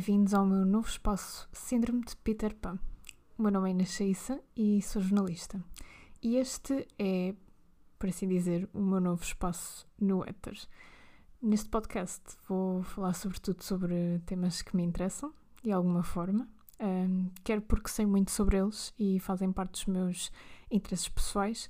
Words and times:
Bem-vindos 0.00 0.32
ao 0.32 0.46
meu 0.46 0.64
novo 0.64 0.88
espaço 0.88 1.46
Síndrome 1.52 2.02
de 2.02 2.16
Peter 2.16 2.54
Pan. 2.54 2.78
O 3.36 3.42
meu 3.42 3.52
nome 3.52 3.68
é 3.68 3.72
Inês 3.72 3.90
Chaissa 3.90 4.40
e 4.56 4.80
sou 4.80 5.02
jornalista. 5.02 5.62
E 6.22 6.36
este 6.36 6.88
é, 6.98 7.34
por 7.98 8.08
assim 8.08 8.26
dizer, 8.26 8.66
o 8.72 8.80
meu 8.80 8.98
novo 8.98 9.22
espaço 9.22 9.86
no 10.00 10.24
Éter. 10.24 10.58
Neste 11.42 11.68
podcast 11.68 12.22
vou 12.48 12.82
falar 12.82 13.12
sobretudo 13.12 13.62
sobre 13.62 14.20
temas 14.24 14.62
que 14.62 14.74
me 14.74 14.82
interessam, 14.82 15.34
de 15.62 15.70
alguma 15.70 16.02
forma, 16.02 16.48
um, 16.80 17.28
quer 17.44 17.60
porque 17.60 17.90
sei 17.90 18.06
muito 18.06 18.30
sobre 18.30 18.56
eles 18.56 18.94
e 18.98 19.20
fazem 19.20 19.52
parte 19.52 19.72
dos 19.72 19.84
meus 19.84 20.32
interesses 20.70 21.10
pessoais, 21.10 21.68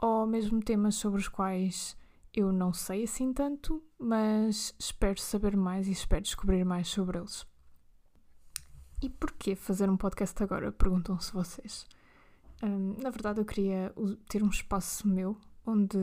ou 0.00 0.28
mesmo 0.28 0.62
temas 0.62 0.94
sobre 0.94 1.20
os 1.20 1.26
quais 1.26 1.96
eu 2.32 2.52
não 2.52 2.72
sei 2.72 3.02
assim 3.02 3.32
tanto, 3.32 3.82
mas 3.98 4.72
espero 4.78 5.20
saber 5.20 5.56
mais 5.56 5.88
e 5.88 5.90
espero 5.90 6.22
descobrir 6.22 6.64
mais 6.64 6.86
sobre 6.86 7.18
eles. 7.18 7.44
E 9.04 9.10
porquê 9.10 9.54
fazer 9.54 9.90
um 9.90 9.98
podcast 9.98 10.42
agora? 10.42 10.72
Perguntam-se 10.72 11.30
vocês. 11.30 11.86
Um, 12.62 12.96
na 13.02 13.10
verdade, 13.10 13.38
eu 13.38 13.44
queria 13.44 13.92
ter 14.30 14.42
um 14.42 14.48
espaço 14.48 15.06
meu 15.06 15.36
onde 15.66 15.98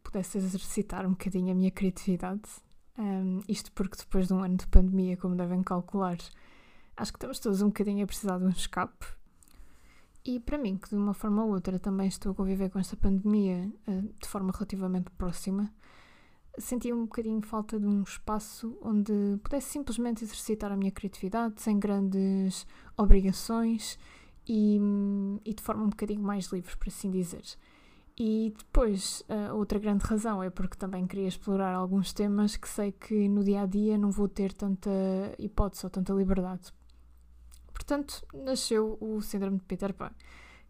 pudesse 0.00 0.38
exercitar 0.38 1.04
um 1.06 1.10
bocadinho 1.10 1.50
a 1.50 1.54
minha 1.56 1.72
criatividade. 1.72 2.48
Um, 2.96 3.40
isto 3.48 3.72
porque 3.72 3.96
depois 3.96 4.28
de 4.28 4.32
um 4.32 4.44
ano 4.44 4.56
de 4.56 4.66
pandemia, 4.68 5.16
como 5.16 5.34
devem 5.34 5.60
calcular, 5.64 6.16
acho 6.96 7.12
que 7.12 7.16
estamos 7.16 7.40
todos 7.40 7.60
um 7.62 7.66
bocadinho 7.66 8.04
a 8.04 8.06
precisar 8.06 8.38
de 8.38 8.44
um 8.44 8.50
escape 8.50 9.06
e 10.24 10.38
para 10.38 10.56
mim, 10.56 10.76
que 10.76 10.88
de 10.88 10.94
uma 10.94 11.14
forma 11.14 11.44
ou 11.44 11.50
outra 11.50 11.80
também 11.80 12.06
estou 12.06 12.30
a 12.30 12.34
conviver 12.36 12.70
com 12.70 12.78
esta 12.78 12.96
pandemia 12.96 13.68
uh, 13.88 14.14
de 14.22 14.28
forma 14.28 14.52
relativamente 14.52 15.10
próxima, 15.18 15.74
sentia 16.58 16.94
um 16.94 17.02
bocadinho 17.02 17.40
falta 17.42 17.78
de 17.78 17.86
um 17.86 18.02
espaço 18.02 18.76
onde 18.82 19.12
pudesse 19.42 19.68
simplesmente 19.68 20.24
exercitar 20.24 20.72
a 20.72 20.76
minha 20.76 20.90
criatividade 20.90 21.60
sem 21.60 21.78
grandes 21.78 22.66
obrigações 22.96 23.98
e, 24.46 24.78
e 25.44 25.54
de 25.54 25.62
forma 25.62 25.84
um 25.84 25.88
bocadinho 25.88 26.22
mais 26.22 26.46
livre, 26.46 26.76
por 26.76 26.88
assim 26.88 27.10
dizer. 27.10 27.44
E 28.16 28.54
depois, 28.56 29.24
a 29.28 29.54
outra 29.54 29.78
grande 29.78 30.04
razão 30.04 30.42
é 30.42 30.48
porque 30.48 30.76
também 30.76 31.06
queria 31.06 31.26
explorar 31.26 31.74
alguns 31.74 32.12
temas 32.12 32.56
que 32.56 32.68
sei 32.68 32.92
que 32.92 33.28
no 33.28 33.42
dia 33.42 33.62
a 33.62 33.66
dia 33.66 33.98
não 33.98 34.10
vou 34.10 34.28
ter 34.28 34.52
tanta 34.52 34.90
hipótese 35.38 35.84
ou 35.84 35.90
tanta 35.90 36.12
liberdade 36.12 36.72
Portanto, 37.74 38.24
nasceu 38.32 38.96
o 39.00 39.20
Síndrome 39.20 39.58
de 39.58 39.64
Peter 39.64 39.92
Pan, 39.92 40.10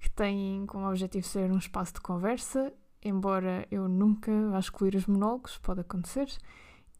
que 0.00 0.10
tem 0.10 0.64
como 0.66 0.88
objetivo 0.88 1.24
ser 1.24 1.52
um 1.52 1.58
espaço 1.58 1.94
de 1.94 2.00
conversa, 2.00 2.72
embora 3.04 3.66
eu 3.70 3.88
nunca 3.88 4.32
vá 4.50 4.58
excluir 4.58 4.94
os 4.96 5.06
monólogos, 5.06 5.58
pode 5.58 5.80
acontecer, 5.80 6.28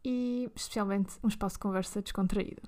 e 0.03 0.49
especialmente 0.55 1.17
um 1.23 1.27
espaço 1.27 1.55
de 1.55 1.59
conversa 1.59 2.01
descontraído. 2.01 2.61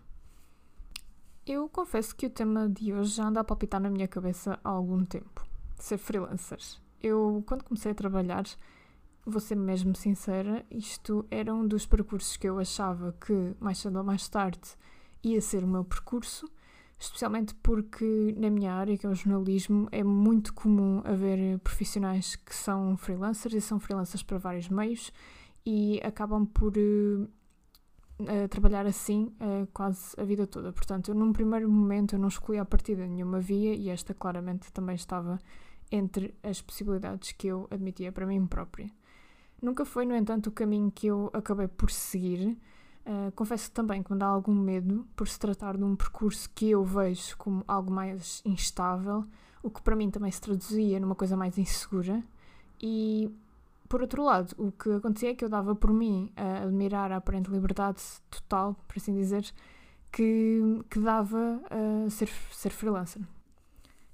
Eu 1.46 1.70
confesso 1.70 2.16
que 2.16 2.26
o 2.26 2.30
tema 2.30 2.68
de 2.68 2.94
hoje 2.94 3.16
já 3.16 3.28
anda 3.28 3.40
a 3.40 3.44
palpitar 3.44 3.80
na 3.80 3.90
minha 3.90 4.08
cabeça 4.08 4.60
há 4.64 4.70
algum 4.70 5.06
tempo. 5.06 5.46
Ser 5.78 5.98
freelancer. 5.98 6.60
Eu, 7.02 7.44
quando 7.48 7.64
comecei 7.64 7.92
a 7.92 7.96
trabalhar, 7.96 8.44
vou 9.26 9.40
ser 9.40 9.56
mesmo 9.56 9.96
sincera, 9.96 10.66
isto 10.72 11.26
era 11.30 11.54
um 11.54 11.66
dos 11.66 11.86
percursos 11.86 12.36
que 12.36 12.50
eu 12.50 12.60
achava 12.60 13.16
que 13.26 13.56
mais 13.60 13.78
cedo 13.78 13.98
ou 13.98 14.04
mais 14.04 14.28
tarde 14.28 14.60
ia 15.24 15.40
ser 15.40 15.64
o 15.64 15.68
meu 15.68 15.86
percurso 15.86 16.50
especialmente 17.00 17.54
porque 17.56 18.34
na 18.38 18.50
minha 18.50 18.74
área, 18.74 18.98
que 18.98 19.06
é 19.06 19.10
o 19.10 19.16
jornalismo, 19.16 19.88
é 19.92 20.04
muito 20.04 20.54
comum 20.54 21.02
haver 21.06 21.60
profissionais 21.60 22.36
que 22.36 22.56
são 22.56 22.98
freelancers 22.98 23.54
e 23.54 23.62
são 23.62 23.80
freelancers 23.80 24.24
para 24.24 24.38
vários 24.38 24.68
meios 24.70 25.12
e 25.66 26.00
acabam 26.04 26.46
por 26.46 26.74
uh, 26.78 28.48
trabalhar 28.50 28.86
assim 28.88 29.32
uh, 29.40 29.68
quase 29.74 30.20
a 30.20 30.24
vida 30.24 30.48
toda. 30.48 30.74
Portanto, 30.74 31.10
eu 31.10 31.16
num 31.16 31.32
primeiro 31.32 31.70
momento 31.70 32.16
eu 32.16 32.20
não 32.20 32.30
escolhi 32.30 32.58
a 32.58 32.66
partida 32.66 33.06
nenhuma 33.06 33.40
via 33.40 33.76
e 33.76 33.90
esta 33.90 34.14
claramente 34.14 34.72
também 34.72 34.96
estava 34.96 35.40
entre 35.92 36.34
as 36.42 36.62
possibilidades 36.62 37.32
que 37.32 37.48
eu 37.48 37.68
admitia 37.70 38.12
para 38.12 38.26
mim 38.26 38.46
própria. 38.48 38.90
Nunca 39.62 39.86
foi, 39.86 40.06
no 40.06 40.16
entanto, 40.16 40.48
o 40.48 40.52
caminho 40.52 40.92
que 40.92 41.08
eu 41.08 41.30
acabei 41.34 41.68
por 41.68 41.90
seguir, 41.90 42.58
Uh, 43.08 43.32
confesso 43.32 43.72
também 43.72 44.04
que 44.04 44.12
me 44.12 44.20
dá 44.20 44.26
algum 44.26 44.54
medo 44.54 45.08
por 45.16 45.30
se 45.30 45.40
tratar 45.40 45.78
de 45.78 45.84
um 45.86 45.96
percurso 45.96 46.50
que 46.54 46.72
eu 46.72 46.84
vejo 46.84 47.38
como 47.38 47.64
algo 47.66 47.90
mais 47.90 48.42
instável, 48.44 49.24
o 49.64 49.70
que 49.70 49.82
para 49.82 49.96
mim 49.96 50.12
também 50.12 50.30
se 50.30 50.42
traduzia 50.42 51.00
numa 51.00 51.16
coisa 51.16 51.38
mais 51.38 51.58
insegura. 51.58 52.22
E, 52.82 53.32
por 53.88 54.02
outro 54.02 54.24
lado, 54.24 54.54
o 54.58 54.74
que 54.74 54.92
acontecia 54.92 55.30
é 55.30 55.34
que 55.34 55.46
eu 55.46 55.48
dava 55.48 55.74
por 55.74 55.94
mim 55.94 56.30
a 56.36 56.64
admirar 56.64 57.14
a 57.14 57.16
aparente 57.16 57.50
liberdade 57.50 58.02
total, 58.30 58.76
por 58.86 58.98
assim 58.98 59.14
dizer, 59.14 59.54
que, 60.12 60.84
que 60.90 61.00
dava 61.00 61.62
a 61.70 62.10
ser, 62.10 62.28
ser 62.52 62.72
freelancer. 62.72 63.22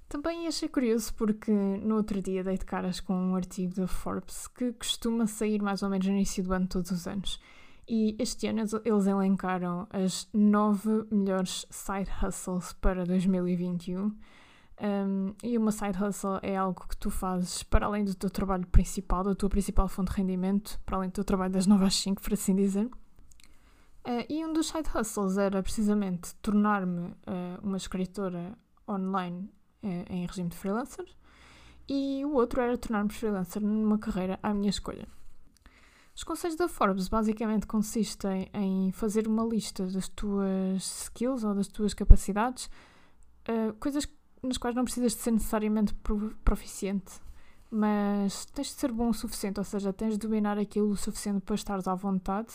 Também 0.08 0.46
achei 0.46 0.68
curioso 0.68 1.12
porque 1.14 1.50
no 1.50 1.96
outro 1.96 2.22
dia 2.22 2.44
dei 2.44 2.56
de 2.56 2.64
caras 2.64 3.00
com 3.00 3.12
um 3.12 3.34
artigo 3.34 3.74
da 3.74 3.88
Forbes 3.88 4.46
que 4.46 4.72
costuma 4.74 5.26
sair 5.26 5.60
mais 5.60 5.82
ou 5.82 5.88
menos 5.88 6.06
no 6.06 6.12
início 6.12 6.44
do 6.44 6.52
ano 6.54 6.68
todos 6.68 6.92
os 6.92 7.08
anos 7.08 7.40
e 7.88 8.16
este 8.18 8.46
ano 8.46 8.60
eles 8.84 9.06
elencaram 9.06 9.86
as 9.90 10.28
nove 10.32 11.06
melhores 11.10 11.66
side 11.70 12.10
hustles 12.22 12.72
para 12.74 13.04
2021. 13.04 14.16
Um, 14.80 15.34
e 15.42 15.56
uma 15.56 15.70
side 15.70 16.02
hustle 16.02 16.40
é 16.42 16.56
algo 16.56 16.86
que 16.88 16.96
tu 16.96 17.10
fazes 17.10 17.62
para 17.62 17.86
além 17.86 18.04
do 18.04 18.14
teu 18.14 18.28
trabalho 18.28 18.66
principal, 18.66 19.22
da 19.22 19.34
tua 19.34 19.48
principal 19.48 19.86
fonte 19.88 20.10
de 20.10 20.16
rendimento, 20.16 20.80
para 20.84 20.96
além 20.96 21.10
do 21.10 21.12
teu 21.12 21.24
trabalho 21.24 21.52
das 21.52 21.66
9 21.66 21.84
às 21.84 21.94
5, 21.94 22.20
por 22.22 22.32
assim 22.32 22.56
dizer. 22.56 22.86
Uh, 24.06 24.24
e 24.28 24.44
um 24.44 24.52
dos 24.52 24.66
side 24.66 24.88
hustles 24.94 25.38
era 25.38 25.62
precisamente 25.62 26.34
tornar-me 26.36 27.08
uh, 27.08 27.14
uma 27.62 27.76
escritora 27.76 28.56
online 28.88 29.50
uh, 29.82 30.12
em 30.12 30.26
regime 30.26 30.48
de 30.48 30.56
freelancer, 30.56 31.06
e 31.88 32.24
o 32.24 32.32
outro 32.32 32.60
era 32.60 32.76
tornar-me 32.76 33.10
freelancer 33.10 33.62
numa 33.62 33.98
carreira 33.98 34.38
à 34.42 34.52
minha 34.52 34.70
escolha. 34.70 35.06
Os 36.16 36.22
conselhos 36.22 36.56
da 36.56 36.68
Forbes 36.68 37.08
basicamente 37.08 37.66
consistem 37.66 38.48
em 38.54 38.92
fazer 38.92 39.26
uma 39.26 39.44
lista 39.44 39.84
das 39.84 40.08
tuas 40.08 41.02
skills 41.02 41.42
ou 41.42 41.54
das 41.54 41.66
tuas 41.66 41.92
capacidades, 41.92 42.70
uh, 43.48 43.72
coisas 43.80 44.06
nas 44.40 44.56
quais 44.56 44.76
não 44.76 44.84
precisas 44.84 45.12
de 45.12 45.18
ser 45.18 45.32
necessariamente 45.32 45.92
proficiente, 46.44 47.14
mas 47.68 48.44
tens 48.46 48.68
de 48.68 48.74
ser 48.74 48.92
bom 48.92 49.08
o 49.08 49.14
suficiente, 49.14 49.58
ou 49.58 49.64
seja, 49.64 49.92
tens 49.92 50.12
de 50.12 50.18
dominar 50.18 50.56
aquilo 50.56 50.90
o 50.90 50.96
suficiente 50.96 51.40
para 51.40 51.56
estares 51.56 51.88
à 51.88 51.94
vontade, 51.96 52.52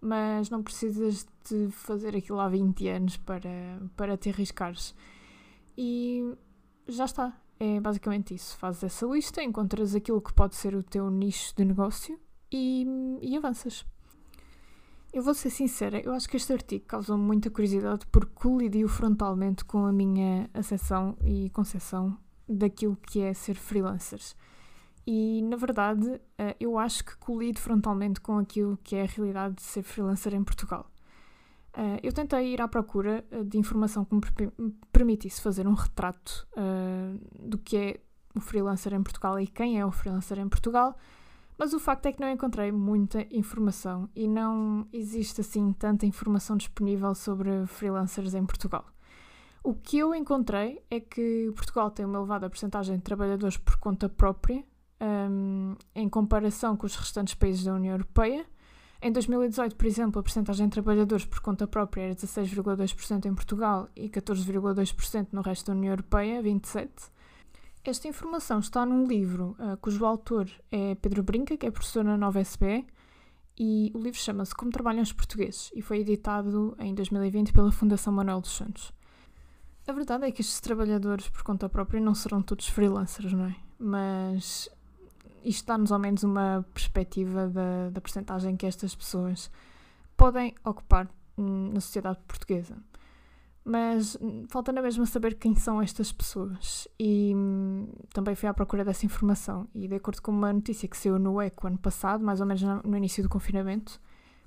mas 0.00 0.48
não 0.48 0.62
precisas 0.62 1.26
de 1.46 1.70
fazer 1.70 2.16
aquilo 2.16 2.40
há 2.40 2.48
20 2.48 2.88
anos 2.88 3.16
para, 3.18 3.50
para 3.96 4.16
te 4.16 4.30
arriscares. 4.30 4.94
E 5.76 6.34
já 6.86 7.04
está. 7.04 7.36
É 7.60 7.80
basicamente 7.80 8.32
isso. 8.34 8.56
Fazes 8.56 8.84
essa 8.84 9.04
lista, 9.06 9.42
encontras 9.42 9.94
aquilo 9.94 10.22
que 10.22 10.32
pode 10.32 10.54
ser 10.54 10.76
o 10.76 10.82
teu 10.82 11.10
nicho 11.10 11.52
de 11.56 11.64
negócio 11.64 12.18
e, 12.52 12.86
e 13.22 13.36
avanças. 13.36 13.84
Eu 15.12 15.22
vou 15.22 15.32
ser 15.32 15.50
sincera, 15.50 16.00
eu 16.00 16.12
acho 16.12 16.28
que 16.28 16.36
este 16.36 16.52
artigo 16.52 16.84
causou 16.86 17.16
muita 17.16 17.50
curiosidade 17.50 18.06
porque 18.12 18.32
colidiu 18.34 18.88
frontalmente 18.88 19.64
com 19.64 19.86
a 19.86 19.92
minha 19.92 20.50
acessão 20.52 21.16
e 21.24 21.48
concepção 21.50 22.18
daquilo 22.46 22.96
que 22.96 23.20
é 23.20 23.32
ser 23.32 23.54
freelancers. 23.54 24.36
E, 25.10 25.40
na 25.40 25.56
verdade, 25.56 26.20
eh, 26.36 26.54
eu 26.60 26.78
acho 26.78 27.02
que 27.02 27.16
colide 27.16 27.58
frontalmente 27.58 28.20
com 28.20 28.36
aquilo 28.36 28.78
que 28.84 28.94
é 28.94 29.04
a 29.04 29.06
realidade 29.06 29.54
de 29.54 29.62
ser 29.62 29.82
freelancer 29.82 30.34
em 30.34 30.44
Portugal. 30.44 30.90
Eh, 31.72 32.00
eu 32.02 32.12
tentei 32.12 32.52
ir 32.52 32.60
à 32.60 32.68
procura 32.68 33.24
eh, 33.30 33.42
de 33.42 33.56
informação 33.56 34.04
que 34.04 34.14
me 34.14 34.20
permitisse 34.92 35.40
fazer 35.40 35.66
um 35.66 35.72
retrato 35.72 36.46
do 37.40 37.56
que 37.56 37.76
é 37.78 38.00
o 38.36 38.40
freelancer 38.40 38.92
em 38.92 39.02
Portugal 39.02 39.40
e 39.40 39.46
quem 39.46 39.80
é 39.80 39.86
o 39.86 39.90
freelancer 39.90 40.38
em 40.38 40.48
Portugal, 40.48 40.94
mas 41.58 41.72
o 41.72 41.80
facto 41.80 42.06
é 42.06 42.12
que 42.12 42.20
não 42.20 42.30
encontrei 42.30 42.70
muita 42.70 43.26
informação 43.30 44.08
e 44.14 44.28
não 44.28 44.86
existe 44.92 45.40
assim 45.40 45.72
tanta 45.72 46.06
informação 46.06 46.56
disponível 46.56 47.14
sobre 47.14 47.66
freelancers 47.66 48.34
em 48.34 48.46
Portugal. 48.46 48.86
O 49.62 49.74
que 49.74 49.98
eu 49.98 50.14
encontrei 50.14 50.80
é 50.88 51.00
que 51.00 51.52
Portugal 51.56 51.90
tem 51.90 52.06
uma 52.06 52.18
elevada 52.18 52.48
porcentagem 52.48 52.96
de 52.96 53.02
trabalhadores 53.02 53.56
por 53.56 53.76
conta 53.76 54.08
própria 54.08 54.64
um, 55.00 55.74
em 55.94 56.08
comparação 56.08 56.76
com 56.76 56.86
os 56.86 56.94
restantes 56.94 57.34
países 57.34 57.64
da 57.64 57.74
União 57.74 57.94
Europeia. 57.94 58.46
Em 59.00 59.12
2018, 59.12 59.76
por 59.76 59.86
exemplo, 59.86 60.20
a 60.20 60.22
porcentagem 60.22 60.66
de 60.66 60.72
trabalhadores 60.72 61.24
por 61.24 61.40
conta 61.40 61.66
própria 61.66 62.02
era 62.02 62.14
16,2% 62.14 63.26
em 63.26 63.34
Portugal 63.34 63.88
e 63.94 64.08
14,2% 64.08 65.28
no 65.32 65.40
resto 65.40 65.66
da 65.66 65.72
União 65.72 65.92
Europeia, 65.92 66.42
27%. 66.42 66.88
Esta 67.88 68.06
informação 68.06 68.58
está 68.58 68.84
num 68.84 69.06
livro 69.06 69.56
uh, 69.58 69.74
cujo 69.78 70.04
autor 70.04 70.46
é 70.70 70.94
Pedro 70.96 71.22
Brinca, 71.22 71.56
que 71.56 71.64
é 71.64 71.70
professor 71.70 72.04
na 72.04 72.18
Nova 72.18 72.38
SBE, 72.38 72.86
e 73.58 73.90
o 73.94 73.98
livro 73.98 74.20
chama-se 74.20 74.54
Como 74.54 74.70
Trabalham 74.70 75.02
os 75.02 75.10
Portugueses 75.10 75.70
e 75.74 75.80
foi 75.80 76.00
editado 76.00 76.76
em 76.80 76.94
2020 76.94 77.50
pela 77.50 77.72
Fundação 77.72 78.12
Manuel 78.12 78.42
dos 78.42 78.50
Santos. 78.50 78.92
A 79.86 79.92
verdade 79.92 80.26
é 80.26 80.30
que 80.30 80.42
estes 80.42 80.60
trabalhadores 80.60 81.30
por 81.30 81.42
conta 81.42 81.66
própria 81.66 81.98
não 81.98 82.14
serão 82.14 82.42
todos 82.42 82.68
freelancers, 82.68 83.32
não 83.32 83.46
é? 83.46 83.56
Mas 83.78 84.68
isto 85.42 85.66
dá-nos 85.66 85.90
ao 85.90 85.98
menos 85.98 86.22
uma 86.22 86.66
perspectiva 86.74 87.48
da, 87.48 87.88
da 87.88 88.02
percentagem 88.02 88.54
que 88.54 88.66
estas 88.66 88.94
pessoas 88.94 89.50
podem 90.14 90.54
ocupar 90.62 91.08
hum, 91.38 91.70
na 91.72 91.80
sociedade 91.80 92.18
portuguesa. 92.28 92.76
Mas 93.70 94.16
falta 94.48 94.72
na 94.72 94.80
mesma 94.80 95.04
saber 95.04 95.34
quem 95.34 95.54
são 95.54 95.82
estas 95.82 96.10
pessoas. 96.10 96.88
E 96.98 97.34
hum, 97.36 97.86
também 98.14 98.34
fui 98.34 98.48
à 98.48 98.54
procura 98.54 98.82
dessa 98.82 99.04
informação. 99.04 99.68
E 99.74 99.86
de 99.86 99.94
acordo 99.94 100.22
com 100.22 100.30
uma 100.30 100.50
notícia 100.50 100.88
que 100.88 100.96
saiu 100.96 101.18
no 101.18 101.38
ECO 101.42 101.66
ano 101.66 101.76
passado, 101.76 102.24
mais 102.24 102.40
ou 102.40 102.46
menos 102.46 102.62
no 102.62 102.96
início 102.96 103.22
do 103.22 103.28
confinamento, 103.28 104.00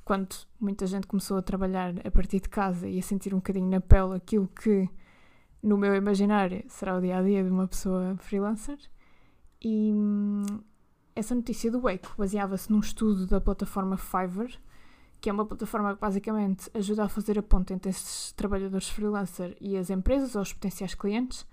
quando 0.04 0.36
muita 0.60 0.88
gente 0.88 1.06
começou 1.06 1.38
a 1.38 1.42
trabalhar 1.44 1.94
a 2.04 2.10
partir 2.10 2.40
de 2.40 2.50
casa 2.50 2.88
e 2.90 2.98
a 2.98 3.02
sentir 3.04 3.32
um 3.36 3.38
bocadinho 3.38 3.70
na 3.70 3.80
pele 3.80 4.16
aquilo 4.16 4.48
que, 4.48 4.90
no 5.62 5.78
meu 5.78 5.94
imaginário, 5.94 6.64
será 6.68 6.98
o 6.98 7.00
dia 7.00 7.20
a 7.20 7.22
dia 7.22 7.44
de 7.44 7.52
uma 7.52 7.68
pessoa 7.68 8.18
freelancer. 8.18 8.80
E 9.62 9.92
hum, 9.94 10.44
essa 11.16 11.36
notícia 11.36 11.70
do 11.70 11.88
ECO 11.88 12.12
baseava-se 12.18 12.72
num 12.72 12.80
estudo 12.80 13.28
da 13.28 13.40
plataforma 13.40 13.98
Fiverr 13.98 14.58
que 15.22 15.30
é 15.30 15.34
uma 15.34 15.46
plataforma 15.46 15.94
que 15.94 16.02
basicamente 16.02 16.70
ajuda 16.74 17.04
a 17.04 17.10
fazer 17.10 17.38
a 17.38 17.44
ponte 17.44 17.72
entre 17.72 17.92
esses 17.92 18.32
trabalhadores 18.32 18.90
freelancer 18.90 19.56
e 19.62 19.78
as 19.78 19.92
empresas 19.92 20.36
ou 20.36 20.42
os 20.42 20.52
potenciais 20.52 20.96
clientes. 20.96 21.46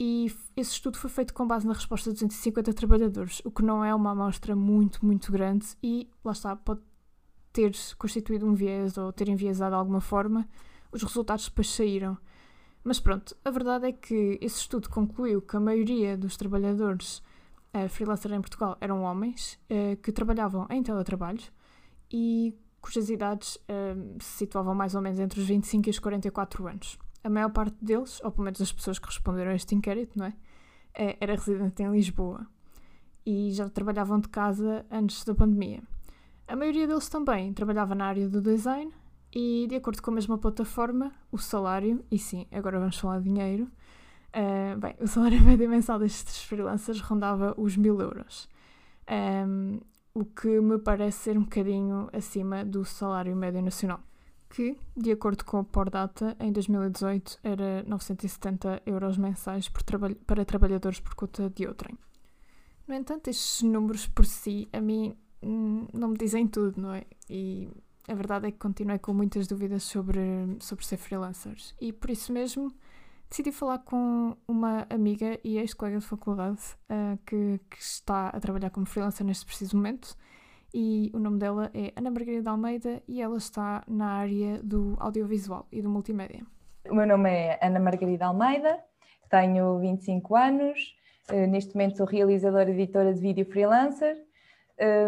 E 0.00 0.34
esse 0.56 0.72
estudo 0.72 0.96
foi 0.96 1.10
feito 1.10 1.34
com 1.34 1.46
base 1.46 1.66
na 1.66 1.74
resposta 1.74 2.10
de 2.10 2.14
250 2.14 2.72
trabalhadores, 2.72 3.42
o 3.44 3.50
que 3.50 3.62
não 3.62 3.84
é 3.84 3.94
uma 3.94 4.12
amostra 4.12 4.56
muito, 4.56 5.04
muito 5.04 5.30
grande 5.30 5.66
e, 5.82 6.08
lá 6.24 6.32
está, 6.32 6.56
pode 6.56 6.80
ter 7.52 7.72
constituído 7.98 8.46
um 8.46 8.54
viés 8.54 8.96
ou 8.96 9.12
ter 9.12 9.28
enviesado 9.28 9.72
de 9.72 9.78
alguma 9.78 10.00
forma. 10.00 10.48
Os 10.90 11.02
resultados 11.02 11.44
depois 11.44 11.70
saíram. 11.70 12.16
Mas 12.82 12.98
pronto, 12.98 13.36
a 13.44 13.50
verdade 13.50 13.86
é 13.86 13.92
que 13.92 14.38
esse 14.40 14.60
estudo 14.60 14.88
concluiu 14.88 15.42
que 15.42 15.56
a 15.56 15.60
maioria 15.60 16.16
dos 16.16 16.36
trabalhadores 16.36 17.18
uh, 17.74 17.88
freelancer 17.88 18.32
em 18.32 18.40
Portugal 18.40 18.76
eram 18.80 19.02
homens 19.02 19.58
uh, 19.70 19.96
que 20.02 20.10
trabalhavam 20.10 20.66
em 20.70 20.82
teletrabalho 20.82 21.42
e 22.10 22.54
cujas 22.84 23.08
idades 23.08 23.58
um, 23.66 24.20
se 24.20 24.36
situavam 24.38 24.74
mais 24.74 24.94
ou 24.94 25.00
menos 25.00 25.18
entre 25.18 25.40
os 25.40 25.46
25 25.46 25.88
e 25.88 25.90
os 25.90 25.98
44 25.98 26.66
anos. 26.66 26.98
A 27.24 27.30
maior 27.30 27.48
parte 27.48 27.74
deles, 27.80 28.20
ou 28.22 28.30
pelo 28.30 28.44
menos 28.44 28.60
as 28.60 28.70
pessoas 28.70 28.98
que 28.98 29.06
responderam 29.06 29.52
a 29.52 29.54
este 29.54 29.74
inquérito, 29.74 30.18
não 30.18 30.26
é? 30.26 30.34
Eh, 30.94 31.16
era 31.18 31.32
residente 31.32 31.82
em 31.82 31.90
Lisboa 31.90 32.46
e 33.24 33.50
já 33.52 33.70
trabalhavam 33.70 34.20
de 34.20 34.28
casa 34.28 34.84
antes 34.90 35.24
da 35.24 35.34
pandemia. 35.34 35.82
A 36.46 36.54
maioria 36.54 36.86
deles 36.86 37.08
também 37.08 37.54
trabalhava 37.54 37.94
na 37.94 38.04
área 38.04 38.28
do 38.28 38.42
design 38.42 38.92
e, 39.34 39.66
de 39.66 39.76
acordo 39.76 40.02
com 40.02 40.10
a 40.10 40.14
mesma 40.14 40.36
plataforma, 40.36 41.10
o 41.32 41.38
salário, 41.38 42.04
e 42.10 42.18
sim, 42.18 42.46
agora 42.52 42.78
vamos 42.78 42.98
falar 42.98 43.16
de 43.20 43.24
dinheiro, 43.24 43.64
uh, 43.64 44.78
bem, 44.78 44.94
o 45.00 45.06
salário 45.08 45.40
médio 45.40 45.70
mensal 45.70 45.98
destes 45.98 46.44
freelancers 46.44 47.00
rondava 47.00 47.54
os 47.56 47.78
mil 47.78 47.98
euros. 47.98 48.46
Um, 49.10 49.80
o 50.14 50.24
que 50.24 50.60
me 50.60 50.78
parece 50.78 51.18
ser 51.18 51.36
um 51.36 51.42
bocadinho 51.42 52.08
acima 52.12 52.64
do 52.64 52.84
salário 52.84 53.34
médio 53.34 53.60
nacional, 53.60 54.00
que, 54.48 54.78
de 54.96 55.10
acordo 55.10 55.44
com 55.44 55.58
o 55.58 55.64
Pordata, 55.64 56.36
em 56.38 56.52
2018 56.52 57.40
era 57.42 57.82
970 57.82 58.82
euros 58.86 59.18
mensais 59.18 59.68
traba 59.84 60.14
para 60.26 60.44
trabalhadores 60.44 61.00
por 61.00 61.16
conta 61.16 61.50
de 61.50 61.66
outrem. 61.66 61.98
No 62.86 62.94
entanto, 62.94 63.28
estes 63.28 63.62
números 63.62 64.06
por 64.06 64.24
si, 64.24 64.68
a 64.72 64.80
mim, 64.80 65.16
hum, 65.42 65.88
não 65.92 66.08
me 66.08 66.16
dizem 66.16 66.46
tudo, 66.46 66.80
não 66.80 66.92
é? 66.92 67.04
E 67.28 67.68
a 68.06 68.14
verdade 68.14 68.46
é 68.46 68.52
que 68.52 68.58
continuei 68.58 68.98
com 68.98 69.12
muitas 69.12 69.48
dúvidas 69.48 69.82
sobre, 69.82 70.20
sobre 70.60 70.84
ser 70.86 70.98
freelancer. 70.98 71.56
E 71.80 71.92
por 71.92 72.10
isso 72.10 72.32
mesmo 72.32 72.72
decidi 73.34 73.50
falar 73.50 73.78
com 73.80 74.36
uma 74.46 74.86
amiga 74.88 75.36
e 75.42 75.58
ex-colega 75.58 75.98
de 75.98 76.06
faculdade 76.06 76.60
uh, 76.88 77.18
que, 77.26 77.58
que, 77.68 77.82
está 77.82 78.28
a 78.28 78.38
trabalhar 78.38 78.70
como 78.70 78.86
freelancer 78.86 79.26
neste 79.26 79.44
preciso 79.44 79.76
momento. 79.76 80.16
E 80.72 81.10
o 81.12 81.18
nome 81.18 81.40
dela 81.40 81.68
é 81.74 81.92
Ana 81.96 82.12
Margarida 82.12 82.50
Almeida 82.50 83.02
e 83.08 83.20
ela 83.20 83.36
está 83.36 83.82
na 83.88 84.06
área 84.06 84.62
do 84.62 84.96
audiovisual 85.00 85.66
e 85.72 85.82
do 85.82 85.88
multimédia. 85.88 86.46
O 86.88 86.94
meu 86.94 87.08
nome 87.08 87.28
é 87.28 87.58
Ana 87.60 87.80
Margarida 87.80 88.26
Almeida, 88.26 88.78
tenho 89.28 89.80
25 89.80 90.36
anos, 90.36 90.96
uh, 91.32 91.46
neste 91.48 91.74
momento 91.74 91.96
sou 91.96 92.06
realizadora 92.06 92.70
e 92.70 92.72
editora 92.72 93.12
de 93.12 93.20
vídeo 93.20 93.44
freelancer. 93.46 94.16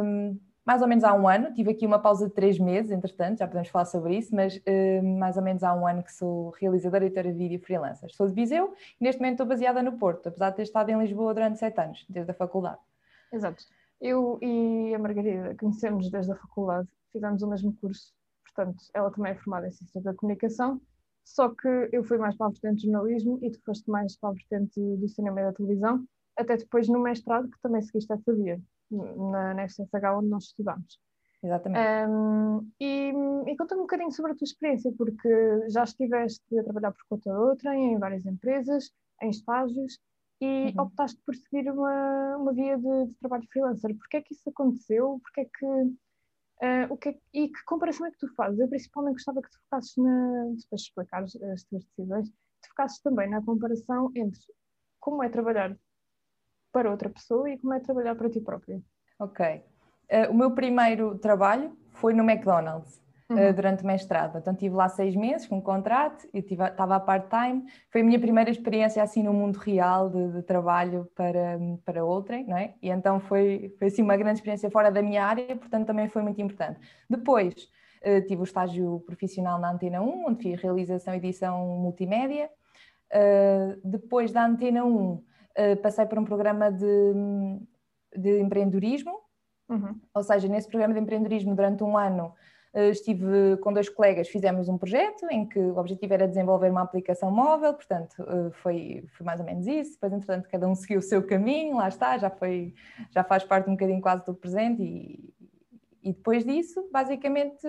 Um, 0.02 0.36
mais 0.66 0.82
ou 0.82 0.88
menos 0.88 1.04
há 1.04 1.14
um 1.14 1.28
ano, 1.28 1.54
tive 1.54 1.70
aqui 1.70 1.86
uma 1.86 2.00
pausa 2.00 2.26
de 2.26 2.34
três 2.34 2.58
meses, 2.58 2.90
entretanto, 2.90 3.38
já 3.38 3.46
podemos 3.46 3.68
falar 3.68 3.84
sobre 3.84 4.18
isso, 4.18 4.34
mas 4.34 4.56
uh, 4.56 5.18
mais 5.18 5.36
ou 5.36 5.42
menos 5.42 5.62
há 5.62 5.72
um 5.72 5.86
ano 5.86 6.02
que 6.02 6.12
sou 6.12 6.50
realizadora 6.50 7.04
e 7.04 7.06
editora 7.06 7.32
de 7.32 7.38
vídeo 7.38 7.60
freelancer. 7.60 8.12
Sou 8.12 8.26
de 8.26 8.34
Viseu 8.34 8.74
e 9.00 9.04
neste 9.04 9.20
momento 9.20 9.34
estou 9.34 9.46
baseada 9.46 9.80
no 9.80 9.96
Porto, 9.96 10.28
apesar 10.28 10.50
de 10.50 10.56
ter 10.56 10.62
estado 10.62 10.90
em 10.90 10.98
Lisboa 10.98 11.32
durante 11.32 11.60
sete 11.60 11.80
anos, 11.80 12.04
desde 12.08 12.32
a 12.32 12.34
faculdade. 12.34 12.80
Exato. 13.32 13.64
Eu 14.00 14.40
e 14.42 14.92
a 14.92 14.98
Margarida 14.98 15.54
conhecemos 15.54 16.10
desde 16.10 16.32
a 16.32 16.36
faculdade, 16.36 16.88
fizemos 17.12 17.42
o 17.42 17.48
mesmo 17.48 17.72
curso, 17.74 18.12
portanto, 18.44 18.82
ela 18.92 19.10
também 19.12 19.32
é 19.32 19.34
formada 19.36 19.68
em 19.68 19.70
Ciências 19.70 20.02
da 20.02 20.14
Comunicação, 20.14 20.80
só 21.24 21.48
que 21.48 21.88
eu 21.92 22.02
fui 22.02 22.18
mais 22.18 22.36
para 22.36 22.46
a 22.46 22.50
vertente 22.50 22.80
de 22.80 22.90
jornalismo 22.90 23.38
e 23.40 23.52
tu 23.52 23.60
foste 23.64 23.88
mais 23.88 24.16
para 24.16 24.30
a 24.30 24.32
vertente 24.32 24.80
do 24.80 25.08
cinema 25.08 25.40
e 25.40 25.44
da 25.44 25.52
televisão, 25.52 26.04
até 26.36 26.56
depois 26.56 26.88
no 26.88 27.00
mestrado, 27.00 27.48
que 27.48 27.60
também 27.62 27.80
seguiste 27.82 28.12
essa 28.12 28.34
via 28.34 28.60
na, 28.90 29.54
na 29.54 29.62
FCSH 29.68 30.16
onde 30.16 30.28
nós 30.28 30.44
estudamos. 30.44 31.00
Exatamente. 31.42 32.10
Um, 32.10 32.70
e, 32.80 33.12
e 33.46 33.56
conta-me 33.56 33.80
um 33.80 33.84
bocadinho 33.84 34.10
sobre 34.10 34.32
a 34.32 34.34
tua 34.34 34.44
experiência, 34.44 34.92
porque 34.96 35.68
já 35.68 35.84
estiveste 35.84 36.58
a 36.58 36.64
trabalhar 36.64 36.92
por 36.92 37.04
conta 37.08 37.30
de 37.30 37.36
outra, 37.36 37.74
em 37.74 37.98
várias 37.98 38.24
empresas, 38.26 38.90
em 39.22 39.30
estágios, 39.30 39.98
e 40.40 40.72
uhum. 40.76 40.84
optaste 40.84 41.20
por 41.24 41.34
seguir 41.34 41.70
uma, 41.70 42.36
uma 42.36 42.52
via 42.52 42.76
de, 42.76 43.06
de 43.06 43.14
trabalho 43.14 43.46
freelancer. 43.50 43.96
Porquê 43.96 44.18
é 44.18 44.22
que 44.22 44.34
isso 44.34 44.48
aconteceu? 44.48 45.20
Porquê 45.22 45.42
é 45.42 45.44
que, 45.44 45.66
uh, 45.66 46.92
o 46.92 46.96
que 46.96 47.10
é, 47.10 47.18
e 47.32 47.48
que 47.48 47.64
comparação 47.64 48.06
é 48.06 48.10
que 48.10 48.18
tu 48.18 48.28
fazes? 48.34 48.58
Eu 48.58 48.68
principalmente 48.68 49.14
gostava 49.14 49.40
que 49.40 49.50
tu 49.50 49.58
focasses 49.64 49.96
na, 49.96 50.44
depois 50.56 50.82
de 50.82 50.88
explicar 50.88 51.22
as, 51.22 51.36
as 51.36 51.62
tuas 51.64 51.84
decisões, 51.84 52.28
que 52.28 52.34
tu 52.62 52.68
focasses 52.70 53.00
também 53.00 53.30
na 53.30 53.42
comparação 53.42 54.10
entre 54.14 54.40
como 55.00 55.22
é 55.22 55.28
trabalhar 55.28 55.76
para 56.76 56.90
outra 56.90 57.08
pessoa 57.08 57.48
e 57.48 57.56
como 57.56 57.72
é 57.72 57.80
trabalhar 57.80 58.14
para 58.14 58.28
ti 58.28 58.38
próprio. 58.38 58.82
Ok. 59.18 59.62
Uh, 60.12 60.30
o 60.30 60.34
meu 60.34 60.50
primeiro 60.50 61.16
trabalho 61.16 61.74
foi 61.94 62.12
no 62.12 62.22
McDonald's. 62.22 63.00
Eh, 63.28 63.34
uhum. 63.34 63.50
Uh, 63.50 63.52
durante 63.54 63.82
o 63.82 63.86
mestrado. 63.86 64.38
Então 64.38 64.52
estive 64.52 64.76
lá 64.76 64.88
seis 64.88 65.16
meses 65.16 65.48
com 65.48 65.56
um 65.56 65.60
contrato 65.60 66.28
e 66.32 66.38
estava 66.38 66.94
a 66.94 67.00
part-time. 67.00 67.64
Foi 67.90 68.02
a 68.02 68.04
minha 68.04 68.20
primeira 68.20 68.50
experiência 68.50 69.02
assim 69.02 69.20
no 69.20 69.32
mundo 69.32 69.56
real 69.56 70.08
de, 70.08 70.32
de, 70.32 70.42
trabalho 70.42 71.10
para, 71.12 71.58
para 71.84 72.04
outrem, 72.04 72.46
não 72.46 72.56
é? 72.56 72.74
E 72.80 72.88
então 72.88 73.18
foi, 73.18 73.74
foi 73.80 73.88
assim 73.88 74.02
uma 74.02 74.16
grande 74.16 74.38
experiência 74.38 74.70
fora 74.70 74.92
da 74.92 75.02
minha 75.02 75.24
área, 75.24 75.56
portanto 75.56 75.86
também 75.86 76.08
foi 76.08 76.22
muito 76.22 76.40
importante. 76.40 76.78
Depois 77.10 77.52
uh, 77.54 78.24
tive 78.28 78.42
o 78.42 78.44
estágio 78.44 79.02
profissional 79.04 79.58
na 79.58 79.72
Antena 79.72 80.00
1, 80.00 80.26
onde 80.26 80.42
fiz 80.42 80.62
realização 80.62 81.12
e 81.12 81.16
edição 81.16 81.66
multimédia. 81.78 82.48
Uh, 83.10 83.80
depois 83.82 84.30
da 84.30 84.46
Antena 84.46 84.84
1 84.84 85.20
eh, 85.56 85.74
passei 85.76 86.04
por 86.04 86.18
um 86.18 86.24
programa 86.24 86.70
de, 86.70 86.86
de 88.14 88.40
empreendedorismo, 88.40 89.18
uhum. 89.70 89.98
ou 90.14 90.22
seja, 90.22 90.46
nesse 90.48 90.68
programa 90.68 90.92
de 90.92 91.00
empreendedorismo, 91.00 91.56
durante 91.56 91.82
um 91.82 91.96
ano, 91.96 92.34
uh, 92.74 92.90
estive 92.90 93.56
com 93.62 93.72
dois 93.72 93.88
colegas, 93.88 94.28
fizemos 94.28 94.68
um 94.68 94.76
projeto 94.76 95.26
em 95.30 95.48
que 95.48 95.58
o 95.58 95.78
objetivo 95.78 96.12
era 96.12 96.28
desenvolver 96.28 96.70
uma 96.70 96.82
aplicação 96.82 97.30
móvel, 97.30 97.72
portanto, 97.72 98.14
uh, 98.20 98.50
foi, 98.52 99.06
foi 99.16 99.24
mais 99.24 99.40
ou 99.40 99.46
menos 99.46 99.66
isso. 99.66 99.92
Depois, 99.92 100.12
entretanto, 100.12 100.46
cada 100.50 100.68
um 100.68 100.74
seguiu 100.74 100.98
o 100.98 101.02
seu 101.02 101.26
caminho, 101.26 101.78
lá 101.78 101.88
está, 101.88 102.18
já, 102.18 102.28
foi, 102.28 102.74
já 103.10 103.24
faz 103.24 103.42
parte 103.42 103.70
um 103.70 103.72
bocadinho 103.72 104.02
quase 104.02 104.26
do 104.26 104.34
presente, 104.34 104.82
e, 104.82 105.34
e 106.02 106.12
depois 106.12 106.44
disso, 106.44 106.86
basicamente, 106.92 107.66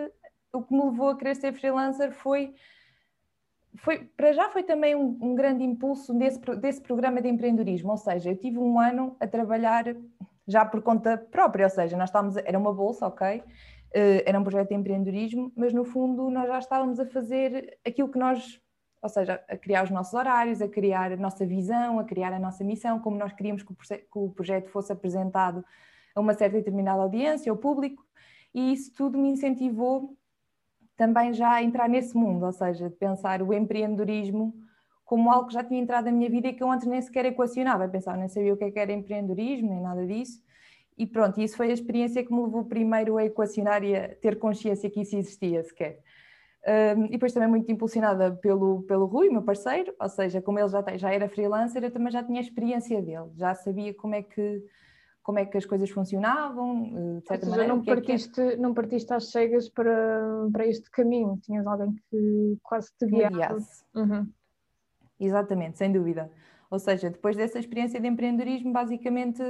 o 0.52 0.62
que 0.62 0.74
me 0.74 0.84
levou 0.84 1.08
a 1.08 1.18
querer 1.18 1.36
ser 1.36 1.54
freelancer 1.54 2.12
foi 2.12 2.54
foi, 3.78 4.00
para 4.16 4.34
já 4.34 4.50
foi 4.50 4.64
também 4.64 4.96
um, 4.96 5.18
um, 5.22 5.36
grande 5.36 5.64
impulso 5.64 6.14
desse, 6.14 6.40
desse 6.58 6.82
programa 6.82 7.22
de 7.22 7.28
empreendedorismo, 7.28 7.92
ou 7.92 7.98
seja, 7.98 8.32
eu 8.32 8.38
tive 8.38 8.58
um 8.58 8.80
ano 8.80 9.16
a 9.20 9.28
trabalhar 9.28 9.86
já 10.48 10.66
por 10.66 10.82
conta 10.82 11.18
própria, 11.18 11.66
ou 11.66 11.70
seja, 11.70 11.98
nós 11.98 12.10
estávamos, 12.10 12.38
era 12.38 12.58
uma 12.58 12.74
bolsa, 12.74 13.06
ok, 13.06 13.40
uh, 13.40 13.44
era 14.26 14.40
um 14.40 14.44
projeto 14.44 14.70
de 14.70 14.76
empreendedorismo, 14.76 15.52
mas 15.56 15.74
no 15.74 15.84
fundo 15.84 16.30
nós 16.30 16.48
já 16.48 16.60
estávamos 16.60 17.00
a 17.00 17.06
fazer 17.06 17.78
aquilo 17.86 18.10
que 18.10 18.18
nós, 18.18 18.62
ou 19.02 19.10
seja, 19.10 19.44
a 19.48 19.58
criar 19.58 19.84
os 19.84 19.92
nossos 19.92 20.14
horários, 20.14 20.62
a 20.62 20.68
criar 20.68 21.12
a 21.12 21.18
nossa 21.18 21.46
visão, 21.46 22.00
a 22.00 22.04
criar 22.04 22.34
a 22.34 22.40
nossa 22.40 22.64
missão, 22.64 23.00
como 23.00 23.18
nós 23.18 23.34
queríamos 23.34 23.64
que 23.64 23.72
o, 23.72 23.76
que 23.76 24.06
o 24.16 24.30
projeto 24.30 24.70
fosse 24.70 24.92
apresentado 24.92 25.64
a 26.16 26.20
uma 26.20 26.34
certa 26.34 26.58
determinada 26.58 27.02
audiência, 27.02 27.52
ao 27.52 27.58
público, 27.58 28.04
e 28.54 28.74
isso 28.74 28.94
tudo 28.94 29.18
me 29.18 29.30
incentivou 29.30 30.18
também 30.98 31.34
já 31.34 31.62
entrar 31.62 31.88
nesse 31.88 32.18
mundo, 32.18 32.46
ou 32.46 32.52
seja, 32.52 32.90
de 32.90 32.96
pensar 32.96 33.42
o 33.42 33.54
empreendedorismo 33.54 34.54
como 35.06 35.32
algo 35.32 35.48
que 35.48 35.54
já 35.54 35.64
tinha 35.64 35.80
entrado 35.80 36.06
na 36.06 36.12
minha 36.12 36.30
vida 36.30 36.50
e 36.50 36.54
que 36.54 36.62
eu 36.62 36.70
antes 36.70 36.86
nem 36.86 37.02
sequer 37.02 37.26
equacionava, 37.26 37.86
eu 37.86 37.90
pensava, 37.90 38.18
nem 38.18 38.28
sabia 38.28 38.54
o 38.54 38.58
que, 38.58 38.66
é 38.66 38.72
que 38.72 38.80
era 38.80 38.92
empreendedorismo, 38.92 39.70
nem 39.70 39.82
nada 39.82 40.06
disso, 40.06 40.42
e 40.98 41.06
pronto, 41.06 41.40
isso 41.40 41.56
foi 41.56 41.70
a 41.70 41.74
experiência 41.74 42.26
que 42.26 42.34
me 42.34 42.42
levou 42.42 42.66
primeiro 42.66 43.18
a 43.18 43.24
equacionar 43.24 43.84
e 43.84 43.96
a 43.96 44.14
ter 44.16 44.38
consciência 44.38 44.90
que 44.90 45.02
isso 45.02 45.16
existia 45.16 45.64
sequer. 45.64 46.00
Um, 46.98 47.06
e 47.06 47.12
depois 47.12 47.32
também 47.32 47.48
muito 47.48 47.72
impulsionada 47.72 48.36
pelo, 48.36 48.82
pelo 48.84 49.06
Rui, 49.06 49.30
meu 49.30 49.44
parceiro, 49.44 49.94
ou 49.98 50.10
seja, 50.10 50.42
como 50.42 50.60
ele 50.60 50.68
já, 50.68 50.84
já 50.98 51.14
era 51.14 51.30
freelancer, 51.30 51.82
eu 51.82 51.92
também 51.92 52.12
já 52.12 52.22
tinha 52.22 52.42
experiência 52.42 53.02
dele, 53.02 53.30
já 53.36 53.56
sabia 53.56 53.94
como 53.94 54.16
é 54.16 54.24
que 54.24 54.62
como 55.28 55.40
é 55.40 55.46
que 55.46 55.58
as 55.58 55.66
coisas 55.66 55.90
funcionavam, 55.90 56.86
eh, 56.86 57.20
de 57.20 57.28
certa 57.28 57.46
Ou 57.48 57.52
seja, 57.52 57.68
maneira. 57.68 57.68
não 57.74 57.82
é 57.82 57.84
que 57.84 57.92
é- 57.92 57.96
partiste, 57.96 58.56
não 58.56 58.74
partiste 58.74 59.14
às 59.14 59.30
cegas 59.30 59.68
para, 59.68 60.48
para 60.54 60.66
este 60.66 60.90
caminho, 60.90 61.38
tinhas 61.44 61.68
alguém 61.68 61.94
que 62.10 62.58
quase 62.64 62.88
te 62.98 63.06
guiava. 63.06 63.34
guiasse. 63.36 63.84
Uhum. 63.94 64.26
Exatamente, 65.20 65.78
sem 65.80 65.92
dúvida. 65.92 66.32
Ou 66.72 66.80
seja, 66.80 67.10
depois 67.10 67.36
dessa 67.36 67.60
experiência 67.60 68.00
de 68.00 68.08
empreendedorismo, 68.08 68.72
basicamente 68.72 69.44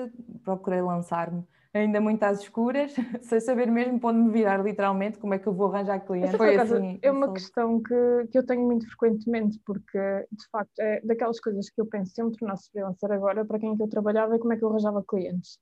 procurei 0.43 0.81
lançar-me 0.81 1.43
ainda 1.71 2.01
muito 2.01 2.23
às 2.23 2.39
escuras, 2.41 2.95
sem 3.21 3.39
saber 3.39 3.69
mesmo 3.69 3.99
para 3.99 4.09
onde 4.09 4.19
me 4.21 4.31
virar, 4.31 4.59
literalmente, 4.63 5.19
como 5.19 5.35
é 5.35 5.37
que 5.37 5.45
eu 5.45 5.53
vou 5.53 5.71
arranjar 5.71 5.99
clientes. 5.99 6.29
Essa, 6.29 6.37
Foi 6.39 6.55
acaso, 6.55 6.73
assim. 6.73 6.97
é 7.03 7.11
uma 7.11 7.31
questão 7.31 7.79
que, 7.83 8.27
que 8.31 8.37
eu 8.39 8.43
tenho 8.47 8.65
muito 8.65 8.87
frequentemente, 8.87 9.61
porque 9.63 9.99
de 10.31 10.47
facto 10.51 10.79
é 10.79 11.01
daquelas 11.01 11.39
coisas 11.39 11.69
que 11.69 11.79
eu 11.79 11.85
penso 11.85 12.15
se 12.15 12.19
eu 12.21 12.25
me 12.25 12.35
tornasse 12.35 12.71
freelancer 12.71 13.11
agora, 13.11 13.45
para 13.45 13.59
quem 13.59 13.77
que 13.77 13.83
eu 13.83 13.87
trabalhava 13.87 14.35
e 14.35 14.39
como 14.39 14.53
é 14.53 14.57
que 14.57 14.63
eu 14.63 14.69
arranjava 14.69 15.03
clientes. 15.07 15.59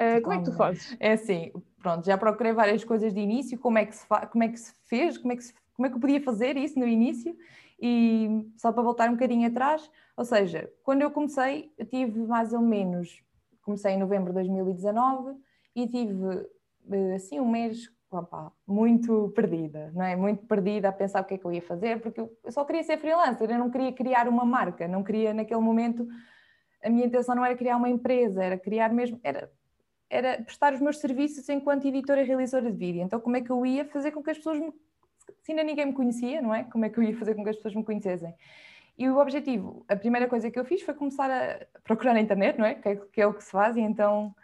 Eh, 0.00 0.20
como 0.22 0.32
é 0.32 0.38
que 0.38 0.44
tu 0.44 0.52
fazes? 0.52 0.96
É 0.98 1.12
assim, 1.12 1.52
pronto, 1.82 2.06
já 2.06 2.16
procurei 2.16 2.52
várias 2.54 2.82
coisas 2.84 3.12
de 3.12 3.20
início, 3.20 3.58
como 3.58 3.76
é 3.78 3.84
que 3.84 3.94
se, 3.94 4.06
como 4.32 4.42
é 4.44 4.48
que 4.48 4.56
se 4.58 4.74
fez, 4.86 5.18
como 5.18 5.32
é 5.32 5.36
que, 5.36 5.44
se- 5.44 5.54
como 5.74 5.86
é 5.86 5.90
que 5.90 5.96
eu 5.96 6.00
podia 6.00 6.20
fazer 6.22 6.56
isso 6.56 6.78
no 6.78 6.86
início, 6.86 7.36
e 7.80 8.46
só 8.56 8.72
para 8.72 8.82
voltar 8.82 9.08
um 9.10 9.12
bocadinho 9.12 9.46
atrás, 9.46 9.90
ou 10.16 10.24
seja, 10.24 10.70
quando 10.82 11.02
eu 11.02 11.10
comecei, 11.10 11.72
eu 11.78 11.86
tive 11.86 12.18
mais 12.20 12.52
ou 12.52 12.60
menos, 12.60 13.22
comecei 13.62 13.92
em 13.92 13.98
novembro 13.98 14.28
de 14.28 14.34
2019 14.34 15.36
e 15.74 15.86
tive 15.86 16.46
eh, 16.90 17.14
assim 17.14 17.38
um 17.38 17.48
mês 17.50 17.90
opá, 18.10 18.50
muito 18.66 19.28
perdida, 19.36 19.92
não 19.94 20.02
é? 20.04 20.16
Muito 20.16 20.44
perdida 20.46 20.88
a 20.88 20.92
pensar 20.92 21.20
o 21.22 21.24
que 21.24 21.34
é 21.34 21.38
que 21.38 21.44
eu 21.44 21.52
ia 21.52 21.62
fazer, 21.62 22.00
porque 22.00 22.20
eu 22.20 22.36
eu 22.42 22.50
só 22.52 22.64
queria 22.64 22.82
ser 22.82 22.98
freelancer, 22.98 23.48
eu 23.50 23.58
não 23.58 23.70
queria 23.70 23.92
criar 23.92 24.26
uma 24.28 24.44
marca, 24.44 24.88
não 24.88 25.04
queria 25.04 25.32
naquele 25.32 25.60
momento, 25.60 26.06
a 26.82 26.90
minha 26.90 27.06
intenção 27.06 27.34
não 27.34 27.44
era 27.44 27.54
criar 27.56 27.76
uma 27.76 27.88
empresa, 27.88 28.42
era 28.42 28.58
criar 28.58 28.92
mesmo, 28.92 29.20
era 29.22 29.50
era 30.10 30.42
prestar 30.42 30.74
os 30.74 30.80
meus 30.80 30.98
serviços 30.98 31.48
enquanto 31.48 31.86
editora 31.86 32.20
e 32.20 32.24
realizadora 32.24 32.70
de 32.72 32.76
vídeo. 32.76 33.02
Então, 33.02 33.20
como 33.20 33.36
é 33.36 33.40
que 33.40 33.50
eu 33.50 33.64
ia 33.64 33.84
fazer 33.84 34.10
com 34.10 34.22
que 34.22 34.30
as 34.30 34.36
pessoas 34.36 34.58
me. 34.58 34.72
Se 35.42 35.52
ainda 35.52 35.62
ninguém 35.62 35.86
me 35.86 35.92
conhecia, 35.92 36.42
não 36.42 36.52
é? 36.52 36.64
Como 36.64 36.84
é 36.84 36.88
que 36.88 36.98
eu 36.98 37.02
ia 37.04 37.16
fazer 37.16 37.34
com 37.34 37.44
que 37.44 37.50
as 37.50 37.56
pessoas 37.56 37.74
me 37.74 37.84
conhecessem? 37.84 38.34
E 38.98 39.08
o 39.08 39.16
objetivo, 39.18 39.84
a 39.88 39.96
primeira 39.96 40.28
coisa 40.28 40.50
que 40.50 40.58
eu 40.58 40.64
fiz 40.64 40.82
foi 40.82 40.92
começar 40.92 41.30
a 41.30 41.80
procurar 41.84 42.12
na 42.12 42.20
internet, 42.20 42.58
não 42.58 42.66
é? 42.66 42.74
Que 42.74 42.88
é, 42.88 42.96
que 42.96 43.20
é 43.22 43.26
o 43.26 43.32
que 43.32 43.42
se 43.42 43.50
faz, 43.50 43.76
e 43.76 43.80
então 43.80 44.34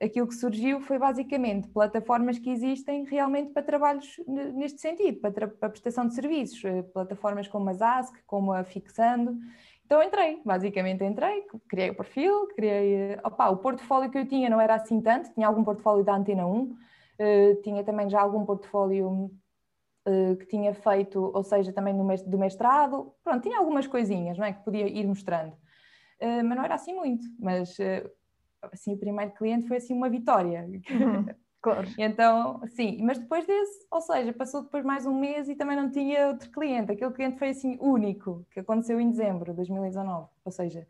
aquilo 0.00 0.26
que 0.26 0.34
surgiu 0.34 0.80
foi 0.80 0.98
basicamente 0.98 1.68
plataformas 1.68 2.38
que 2.38 2.50
existem 2.50 3.04
realmente 3.04 3.52
para 3.52 3.62
trabalhos 3.62 4.16
ne- 4.26 4.50
neste 4.52 4.80
sentido, 4.80 5.20
para, 5.20 5.46
para 5.46 5.68
prestação 5.68 6.08
de 6.08 6.14
serviços, 6.14 6.64
eh, 6.64 6.82
plataformas 6.82 7.46
como 7.46 7.68
a 7.68 7.74
Zask, 7.74 8.16
como 8.26 8.52
a 8.52 8.64
Fixando. 8.64 9.38
Então 9.90 10.00
entrei, 10.04 10.40
basicamente 10.44 11.02
entrei, 11.02 11.42
criei 11.68 11.90
o 11.90 11.96
perfil, 11.96 12.46
criei. 12.54 12.94
eh, 12.94 13.20
Opa, 13.24 13.48
o 13.48 13.56
portfólio 13.56 14.08
que 14.08 14.18
eu 14.18 14.24
tinha 14.24 14.48
não 14.48 14.60
era 14.60 14.76
assim 14.76 15.00
tanto, 15.00 15.34
tinha 15.34 15.48
algum 15.48 15.64
portfólio 15.64 16.04
da 16.04 16.14
Antena 16.14 16.46
1, 16.46 16.76
eh, 17.18 17.56
tinha 17.64 17.82
também 17.82 18.08
já 18.08 18.20
algum 18.20 18.46
portfólio 18.46 19.32
eh, 20.06 20.36
que 20.36 20.46
tinha 20.46 20.72
feito, 20.74 21.20
ou 21.34 21.42
seja, 21.42 21.72
também 21.72 21.92
do 21.96 22.38
mestrado, 22.38 23.12
pronto, 23.24 23.42
tinha 23.42 23.58
algumas 23.58 23.88
coisinhas, 23.88 24.38
não 24.38 24.44
é? 24.46 24.52
Que 24.52 24.62
podia 24.64 24.86
ir 24.86 25.08
mostrando. 25.08 25.56
Eh, 26.20 26.44
mas 26.44 26.56
não 26.56 26.64
era 26.64 26.76
assim 26.76 26.94
muito, 26.94 27.26
mas 27.40 27.76
assim, 28.72 28.94
o 28.94 28.98
primeiro 28.98 29.32
cliente 29.32 29.66
foi 29.66 29.78
assim 29.78 29.94
uma 29.94 30.08
vitória. 30.08 30.68
Uhum, 30.88 31.26
Claro. 31.62 31.88
Então, 31.98 32.60
sim, 32.68 32.98
mas 33.02 33.18
depois 33.18 33.46
desse, 33.46 33.86
ou 33.90 34.00
seja, 34.00 34.32
passou 34.32 34.62
depois 34.62 34.82
mais 34.82 35.04
um 35.04 35.18
mês 35.18 35.46
e 35.48 35.54
também 35.54 35.76
não 35.76 35.90
tinha 35.90 36.28
outro 36.28 36.50
cliente. 36.50 36.90
Aquele 36.92 37.12
cliente 37.12 37.38
foi 37.38 37.50
assim 37.50 37.76
único, 37.80 38.46
que 38.50 38.60
aconteceu 38.60 38.98
em 38.98 39.10
dezembro 39.10 39.50
de 39.50 39.56
2019. 39.56 40.28
Ou 40.42 40.50
seja, 40.52 40.86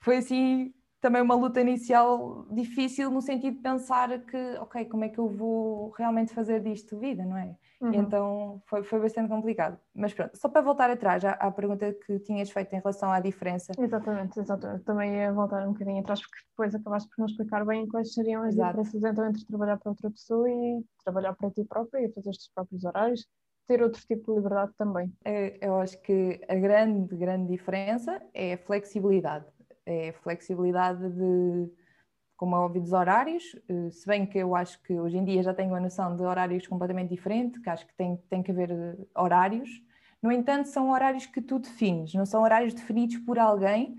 foi 0.00 0.18
assim 0.18 0.74
também 1.00 1.22
uma 1.22 1.34
luta 1.34 1.60
inicial 1.60 2.46
difícil 2.52 3.10
no 3.10 3.20
sentido 3.22 3.56
de 3.56 3.62
pensar 3.62 4.20
que, 4.26 4.36
ok, 4.60 4.84
como 4.86 5.04
é 5.04 5.08
que 5.08 5.18
eu 5.18 5.28
vou 5.28 5.90
realmente 5.90 6.32
fazer 6.34 6.60
disto 6.62 6.98
vida, 6.98 7.24
não 7.24 7.36
é? 7.36 7.56
Uhum. 7.80 7.92
Então 7.92 8.62
foi, 8.66 8.82
foi 8.82 9.00
bastante 9.00 9.28
complicado. 9.28 9.78
Mas 9.94 10.14
pronto, 10.14 10.36
só 10.36 10.48
para 10.48 10.62
voltar 10.62 10.90
atrás 10.90 11.24
à, 11.24 11.32
à 11.32 11.50
pergunta 11.50 11.92
que 11.92 12.18
tinhas 12.20 12.50
feito 12.50 12.72
em 12.74 12.78
relação 12.80 13.10
à 13.10 13.20
diferença. 13.20 13.72
Exatamente, 13.78 14.40
exatamente. 14.40 14.84
Também 14.84 15.14
ia 15.16 15.32
voltar 15.32 15.66
um 15.66 15.72
bocadinho 15.72 16.00
atrás, 16.00 16.20
porque 16.20 16.38
depois 16.50 16.74
acabaste 16.74 17.08
por 17.08 17.18
não 17.18 17.26
explicar 17.26 17.64
bem 17.66 17.86
quais 17.86 18.14
seriam 18.14 18.42
as 18.42 18.54
Exato. 18.54 18.80
diferenças 18.80 19.04
então 19.04 19.28
entre 19.28 19.44
trabalhar 19.44 19.76
para 19.78 19.90
outra 19.90 20.10
pessoa 20.10 20.48
e 20.48 20.84
trabalhar 21.04 21.34
para 21.34 21.50
ti 21.50 21.64
própria 21.64 22.06
e 22.06 22.12
fazer 22.12 22.30
os 22.30 22.38
teus 22.38 22.50
próprios 22.54 22.84
horários, 22.84 23.26
ter 23.66 23.82
outro 23.82 24.00
tipo 24.06 24.30
de 24.32 24.36
liberdade 24.38 24.72
também. 24.78 25.12
Eh, 25.24 25.58
Eu 25.60 25.76
acho 25.78 26.00
que 26.00 26.40
a 26.48 26.54
grande, 26.54 27.14
grande 27.16 27.52
diferença 27.52 28.22
é 28.32 28.54
a 28.54 28.58
flexibilidade. 28.58 29.44
É 29.84 30.08
a 30.08 30.12
flexibilidade 30.14 31.08
de, 31.10 31.70
como 32.36 32.54
é 32.54 32.58
óbvio, 32.58 32.82
dos 32.82 32.92
horários, 32.92 33.56
eh, 33.68 33.90
se 33.90 34.06
bem 34.06 34.26
que 34.26 34.38
eu 34.38 34.54
acho 34.54 34.80
que 34.82 34.98
hoje 34.98 35.16
em 35.16 35.24
dia 35.24 35.42
já 35.42 35.54
tenho 35.54 35.74
a 35.74 35.80
noção 35.80 36.14
de 36.14 36.22
horários 36.22 36.66
completamente 36.66 37.08
diferente, 37.08 37.60
que 37.60 37.70
acho 37.70 37.86
que 37.86 37.94
tem, 37.94 38.16
tem 38.28 38.42
que 38.42 38.50
haver 38.50 38.70
eh, 38.70 38.96
horários. 39.16 39.68
No 40.22 40.30
entanto, 40.30 40.68
são 40.68 40.90
horários 40.90 41.26
que 41.26 41.40
tu 41.40 41.58
defines, 41.58 42.12
não 42.14 42.26
são 42.26 42.42
horários 42.42 42.74
definidos 42.74 43.18
por 43.18 43.38
alguém 43.38 43.98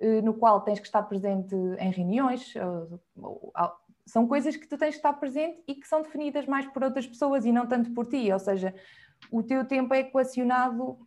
eh, 0.00 0.22
no 0.22 0.34
qual 0.34 0.62
tens 0.62 0.80
que 0.80 0.86
estar 0.86 1.02
presente 1.02 1.54
em 1.78 1.90
reuniões. 1.90 2.54
são 4.06 4.26
coisas 4.26 4.56
que 4.56 4.66
tu 4.66 4.76
tens 4.78 4.90
que 4.90 4.96
estar 4.96 5.12
presente 5.14 5.62
e 5.66 5.74
que 5.74 5.86
são 5.86 6.02
definidas 6.02 6.46
mais 6.46 6.66
por 6.66 6.82
outras 6.84 7.06
pessoas 7.06 7.44
e 7.44 7.52
não 7.52 7.66
tanto 7.66 7.90
por 7.92 8.06
ti. 8.06 8.32
Ou 8.32 8.38
seja, 8.38 8.74
o 9.30 9.42
teu 9.42 9.64
tempo 9.66 9.94
é 9.94 10.00
equacionado 10.00 10.98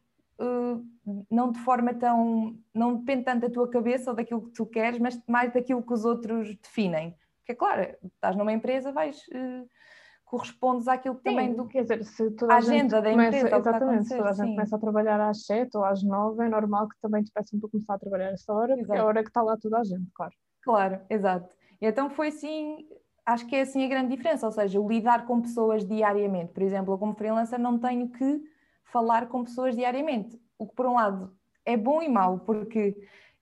não 1.32 1.52
de 1.52 1.60
forma 1.60 1.94
tão. 1.94 2.56
não 2.74 2.96
depende 2.96 3.24
tanto 3.24 3.42
da 3.42 3.50
tua 3.50 3.70
cabeça 3.70 4.12
ou 4.12 4.16
daquilo 4.16 4.44
que 4.44 4.52
tu 4.52 4.66
queres, 4.66 5.00
mas 5.00 5.20
mais 5.28 5.52
daquilo 5.52 5.82
que 5.84 5.94
os 5.94 6.06
outros 6.06 6.56
definem. 6.58 7.16
Porque, 7.40 7.56
claro, 7.56 7.96
estás 8.04 8.36
numa 8.36 8.52
empresa, 8.52 8.92
vais. 8.92 9.22
eh, 9.32 9.64
correspondes 10.28 10.88
àquilo 10.90 11.16
que 11.16 11.24
também 11.24 11.52
Sim, 11.52 11.56
do. 11.56 11.68
quer 11.68 11.84
dizer, 11.84 12.04
se 12.04 12.32
toda 12.32 12.54
a 12.54 12.58
agenda 12.58 13.02
da 13.02 13.12
começa, 13.12 13.38
empresa, 13.38 13.58
exatamente, 13.58 14.08
se 14.10 14.18
toda 14.18 14.30
a 14.30 14.34
gente 14.34 14.46
sim. 14.48 14.56
começa 14.56 14.76
a 14.76 14.80
trabalhar 14.80 15.22
às 15.22 15.46
7 15.46 15.78
ou 15.78 15.86
às 15.86 16.04
9, 16.04 16.44
é 16.46 16.50
normal 16.50 16.90
que 16.90 16.96
também 17.02 17.24
te 17.24 17.32
peçam 17.32 17.60
para 17.60 17.70
começar 17.70 17.94
a 17.94 18.00
trabalhar 18.00 18.32
essa 18.32 18.54
hora, 18.54 18.76
porque 18.76 18.92
é 18.92 18.96
a 18.96 18.96
Exato. 18.96 19.08
hora 19.08 19.24
que 19.24 19.30
está 19.30 19.42
lá 19.42 19.58
toda 19.58 19.80
a 19.80 19.84
gente, 19.86 20.12
claro. 20.14 20.34
Claro, 20.62 21.00
exato. 21.10 21.56
E 21.82 21.86
então 21.86 22.10
foi 22.10 22.28
assim, 22.28 22.86
acho 23.26 23.48
que 23.48 23.56
é 23.56 23.62
assim 23.62 23.86
a 23.86 23.88
grande 23.88 24.10
diferença, 24.10 24.46
ou 24.46 24.52
seja, 24.52 24.80
o 24.82 24.88
lidar 24.90 25.26
com 25.26 25.42
pessoas 25.42 25.86
diariamente. 25.86 26.52
Por 26.52 26.62
exemplo, 26.62 26.94
eu 26.94 26.98
como 26.98 27.16
freelancer 27.16 27.58
não 27.58 27.80
tenho 27.80 28.10
que 28.10 28.44
falar 28.92 29.28
com 29.28 29.44
pessoas 29.44 29.76
diariamente. 29.76 30.40
O 30.58 30.68
que 30.68 30.76
por 30.76 30.86
um 30.86 30.94
lado 30.96 31.32
é 31.66 31.76
bom 31.78 32.02
e 32.02 32.10
mau, 32.10 32.40
porque 32.40 32.96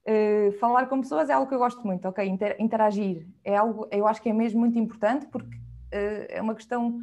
eh, 0.05 0.51
falar 0.59 0.87
com 0.87 1.01
pessoas 1.01 1.29
é 1.29 1.33
algo 1.33 1.47
que 1.47 1.55
eu 1.55 1.59
gosto 1.59 1.85
muito, 1.85 2.07
ok? 2.07 2.25
Inter- 2.27 2.55
interagir 2.59 3.27
é 3.43 3.55
algo, 3.55 3.87
eu 3.91 4.05
acho 4.07 4.21
que 4.21 4.29
é 4.29 4.33
mesmo 4.33 4.59
muito 4.59 4.77
importante 4.77 5.25
porque 5.27 5.57
eh, 5.91 6.37
é 6.37 6.41
uma 6.41 6.55
questão 6.55 6.99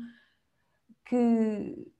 que 1.04 1.90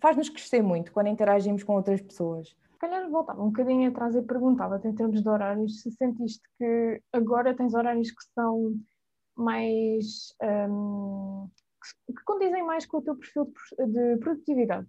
faz-nos 0.00 0.28
crescer 0.28 0.62
muito 0.62 0.92
quando 0.92 1.08
interagimos 1.08 1.62
com 1.62 1.74
outras 1.74 2.00
pessoas. 2.00 2.56
Calhar 2.78 3.08
voltava 3.10 3.42
um 3.42 3.46
bocadinho 3.50 3.90
atrás 3.90 4.14
e 4.14 4.22
perguntava-te 4.22 4.88
em 4.88 4.94
termos 4.94 5.22
de 5.22 5.28
horários, 5.28 5.82
se 5.82 5.90
sentiste 5.92 6.42
que 6.58 7.02
agora 7.12 7.54
tens 7.54 7.74
horários 7.74 8.10
que 8.10 8.24
são 8.34 8.74
mais 9.36 10.34
que 10.38 11.88
se- 11.88 11.94
que 12.06 12.24
condizem 12.24 12.62
mais 12.64 12.86
com 12.86 12.98
o 12.98 13.02
teu 13.02 13.16
perfil 13.16 13.52
de 13.86 14.16
produtividade, 14.18 14.88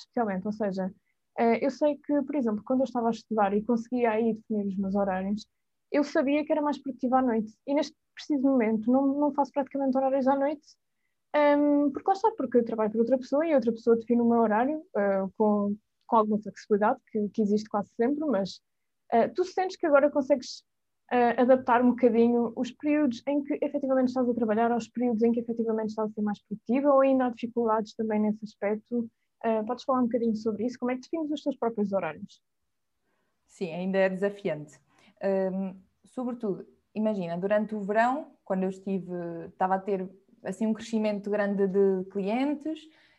especialmente, 0.00 0.46
ou 0.46 0.52
seja, 0.52 0.92
eh, 1.38 1.64
eu 1.64 1.70
sei 1.70 1.96
que, 1.96 2.22
por 2.22 2.34
exemplo, 2.34 2.62
quando 2.64 2.80
eu 2.80 2.84
estava 2.84 3.08
a 3.08 3.10
estudar 3.10 3.52
e 3.54 3.62
conseguia 3.64 4.10
aí 4.12 4.34
definir 4.34 4.66
os 4.66 4.76
meus 4.76 4.94
horários, 4.94 5.46
eu 5.92 6.04
sabia 6.04 6.44
que 6.44 6.52
era 6.52 6.62
mais 6.62 6.78
produtiva 6.78 7.18
à 7.18 7.22
noite 7.22 7.52
e 7.66 7.74
neste 7.74 7.96
preciso 8.14 8.42
momento 8.42 8.90
não, 8.90 9.06
não 9.18 9.32
faço 9.32 9.52
praticamente 9.52 9.96
horários 9.96 10.26
à 10.26 10.36
noite 10.36 10.66
hum, 11.34 11.90
porque 11.92 12.08
lá 12.08 12.14
está, 12.14 12.30
porque 12.36 12.58
eu 12.58 12.64
trabalho 12.64 12.90
para 12.90 13.00
outra 13.00 13.18
pessoa 13.18 13.46
e 13.46 13.54
outra 13.54 13.72
pessoa 13.72 13.96
define 13.96 14.20
o 14.22 14.28
meu 14.28 14.40
horário 14.40 14.82
eh, 14.96 15.24
com, 15.36 15.76
com 16.06 16.16
alguma 16.16 16.40
flexibilidade, 16.42 17.00
que, 17.10 17.28
que 17.30 17.42
existe 17.42 17.68
quase 17.68 17.90
sempre, 17.94 18.24
mas 18.26 18.60
eh, 19.12 19.28
tu 19.28 19.44
sentes 19.44 19.76
que 19.76 19.86
agora 19.86 20.10
consegues 20.10 20.64
eh, 21.10 21.40
adaptar 21.40 21.82
um 21.82 21.90
bocadinho 21.90 22.52
os 22.56 22.70
períodos 22.72 23.22
em 23.26 23.42
que 23.42 23.58
efetivamente 23.62 24.08
estás 24.08 24.28
a 24.28 24.34
trabalhar 24.34 24.70
aos 24.72 24.88
períodos 24.88 25.22
em 25.22 25.32
que 25.32 25.40
efetivamente 25.40 25.90
estás 25.90 26.10
a 26.10 26.12
ser 26.12 26.22
mais 26.22 26.42
produtiva 26.42 26.92
ou 26.92 27.00
ainda 27.00 27.26
há 27.26 27.30
dificuldades 27.30 27.94
também 27.94 28.20
nesse 28.20 28.44
aspecto? 28.44 29.08
Eh, 29.44 29.62
podes 29.64 29.84
falar 29.84 30.00
um 30.00 30.04
bocadinho 30.04 30.36
sobre 30.36 30.66
isso? 30.66 30.78
Como 30.78 30.90
é 30.90 30.94
que 30.96 31.02
defines 31.02 31.30
os 31.30 31.42
teus 31.42 31.56
próprios 31.56 31.92
horários? 31.92 32.42
Sim, 33.46 33.72
ainda 33.72 33.98
é 33.98 34.08
desafiante. 34.08 34.78
Hum, 35.52 35.80
sobretudo, 36.04 36.66
imagina, 36.94 37.36
durante 37.36 37.74
o 37.74 37.80
verão, 37.80 38.32
quando 38.44 38.64
eu 38.64 38.68
estive, 38.68 39.12
estava 39.48 39.76
a 39.76 39.78
ter 39.78 40.08
assim 40.44 40.66
um 40.66 40.72
crescimento 40.74 41.30
grande 41.30 41.66
de 41.66 42.04
clientes, 42.10 42.78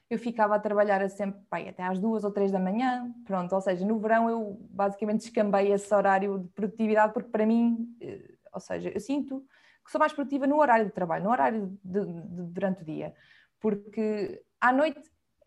eu 0.09 0.17
ficava 0.17 0.55
a 0.55 0.59
trabalhar 0.59 1.07
sempre 1.09 1.41
pai, 1.49 1.67
até 1.69 1.83
às 1.83 1.99
duas 1.99 2.23
ou 2.23 2.31
três 2.31 2.51
da 2.51 2.59
manhã, 2.59 3.13
pronto, 3.25 3.53
ou 3.53 3.61
seja, 3.61 3.85
no 3.85 3.99
verão 3.99 4.29
eu 4.29 4.57
basicamente 4.71 5.19
descambei 5.21 5.71
esse 5.71 5.93
horário 5.93 6.39
de 6.39 6.47
produtividade 6.49 7.13
porque 7.13 7.29
para 7.29 7.45
mim, 7.45 7.95
eh, 8.01 8.35
ou 8.53 8.59
seja, 8.59 8.89
eu 8.89 8.99
sinto 8.99 9.45
que 9.85 9.91
sou 9.91 9.99
mais 9.99 10.13
produtiva 10.13 10.47
no 10.47 10.57
horário 10.59 10.85
de 10.85 10.91
trabalho, 10.91 11.23
no 11.25 11.29
horário 11.31 11.77
de- 11.83 12.05
de- 12.05 12.43
durante 12.53 12.81
o 12.81 12.85
dia, 12.85 13.13
porque 13.59 14.43
à 14.59 14.71
noite 14.71 14.99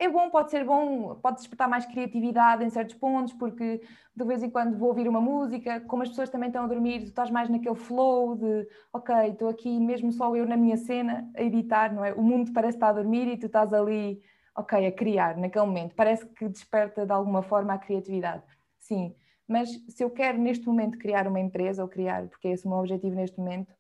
é 0.05 0.09
bom, 0.09 0.29
pode 0.31 0.51
ser 0.51 0.65
bom, 0.65 1.15
pode 1.17 1.37
despertar 1.37 1.69
mais 1.69 1.87
criatividade 1.87 2.65
em 2.65 2.71
certos 2.71 2.97
pontos, 2.97 3.33
porque 3.35 3.81
de 4.15 4.25
vez 4.25 4.43
em 4.43 4.51
quando 4.51 4.77
vou 4.77 4.89
ouvir 4.89 5.09
uma 5.09 5.21
música, 5.21 5.81
como 5.83 6.03
as 6.03 6.09
pessoas 6.09 6.29
também 6.29 6.49
estão 6.49 6.65
a 6.65 6.67
dormir, 6.67 7.03
tu 7.03 7.07
estás 7.07 7.31
mais 7.31 7.49
naquele 7.49 7.77
flow 7.77 8.35
de 8.35 8.67
ok, 8.93 9.15
estou 9.29 9.49
aqui 9.49 9.79
mesmo 9.79 10.11
só 10.11 10.35
eu 10.35 10.45
na 10.45 10.57
minha 10.57 10.77
cena 10.77 11.31
a 11.37 11.43
editar, 11.43 11.95
não 11.95 12.05
é? 12.05 12.13
O 12.15 12.23
mundo 12.23 12.53
parece 12.53 12.77
estar 12.77 12.89
a 12.89 12.93
dormir 12.93 13.29
e 13.29 13.37
tu 13.37 13.47
estás 13.47 13.73
ali, 13.73 14.21
ok, 14.57 14.87
a 14.87 14.93
criar 14.93 15.37
naquele 15.37 15.67
momento. 15.67 15.95
Parece 15.95 16.27
que 16.27 16.49
desperta 16.49 17.07
de 17.07 17.13
alguma 17.13 17.43
forma 17.43 17.73
a 17.73 17.79
criatividade. 17.79 18.43
Sim, 18.81 19.15
mas 19.47 19.71
se 19.89 20.03
eu 20.03 20.11
quero 20.11 20.37
neste 20.39 20.67
momento 20.67 20.99
criar 20.99 21.29
uma 21.29 21.39
empresa 21.39 21.81
ou 21.83 21.89
criar, 21.89 22.27
porque 22.29 22.49
é 22.49 22.53
esse 22.53 22.67
o 22.67 22.69
meu 22.69 22.79
objetivo 22.79 23.15
neste 23.15 23.39
momento, 23.39 23.73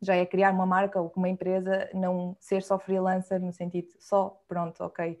já 0.00 0.14
é 0.14 0.24
criar 0.24 0.52
uma 0.52 0.66
marca 0.66 1.00
ou 1.00 1.12
uma 1.16 1.28
empresa, 1.28 1.90
não 1.92 2.36
ser 2.40 2.62
só 2.62 2.78
freelancer 2.78 3.40
no 3.40 3.52
sentido 3.52 3.88
só, 3.98 4.40
pronto, 4.46 4.82
ok. 4.84 5.18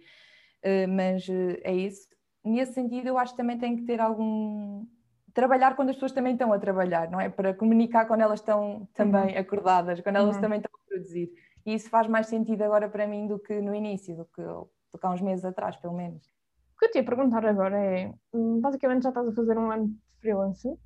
Uh, 0.64 0.88
mas 0.88 1.26
uh, 1.28 1.56
é 1.62 1.74
isso. 1.74 2.08
Nesse 2.44 2.74
sentido, 2.74 3.08
eu 3.08 3.18
acho 3.18 3.32
que 3.32 3.36
também 3.36 3.58
tem 3.58 3.76
que 3.76 3.82
ter 3.82 4.00
algum. 4.00 4.86
Trabalhar 5.34 5.76
quando 5.76 5.90
as 5.90 5.96
pessoas 5.96 6.12
também 6.12 6.32
estão 6.32 6.52
a 6.52 6.58
trabalhar, 6.58 7.10
não 7.10 7.20
é? 7.20 7.28
Para 7.28 7.54
comunicar 7.54 8.06
quando 8.06 8.22
elas 8.22 8.40
estão 8.40 8.88
também 8.94 9.34
uhum. 9.34 9.40
acordadas, 9.40 10.00
quando 10.00 10.16
elas 10.16 10.36
uhum. 10.36 10.42
também 10.42 10.58
estão 10.58 10.70
a 10.74 10.88
produzir. 10.88 11.30
E 11.64 11.74
isso 11.74 11.88
faz 11.90 12.08
mais 12.08 12.26
sentido 12.26 12.62
agora 12.62 12.88
para 12.88 13.06
mim 13.06 13.26
do 13.26 13.38
que 13.38 13.60
no 13.60 13.74
início, 13.74 14.16
do 14.16 14.24
que, 14.24 14.42
do 14.42 14.98
que 14.98 15.06
há 15.06 15.10
uns 15.10 15.20
meses 15.20 15.44
atrás, 15.44 15.76
pelo 15.76 15.94
menos. 15.94 16.26
O 16.74 16.78
que 16.78 16.86
eu 16.86 16.90
te 16.90 16.98
ia 16.98 17.04
perguntar 17.04 17.44
agora 17.46 17.76
é: 17.78 18.12
hum, 18.32 18.60
basicamente 18.60 19.02
já 19.02 19.10
estás 19.10 19.28
a 19.28 19.32
fazer 19.32 19.56
um 19.58 19.70
ano 19.70 19.88
de 19.88 20.20
freelancer 20.20 20.76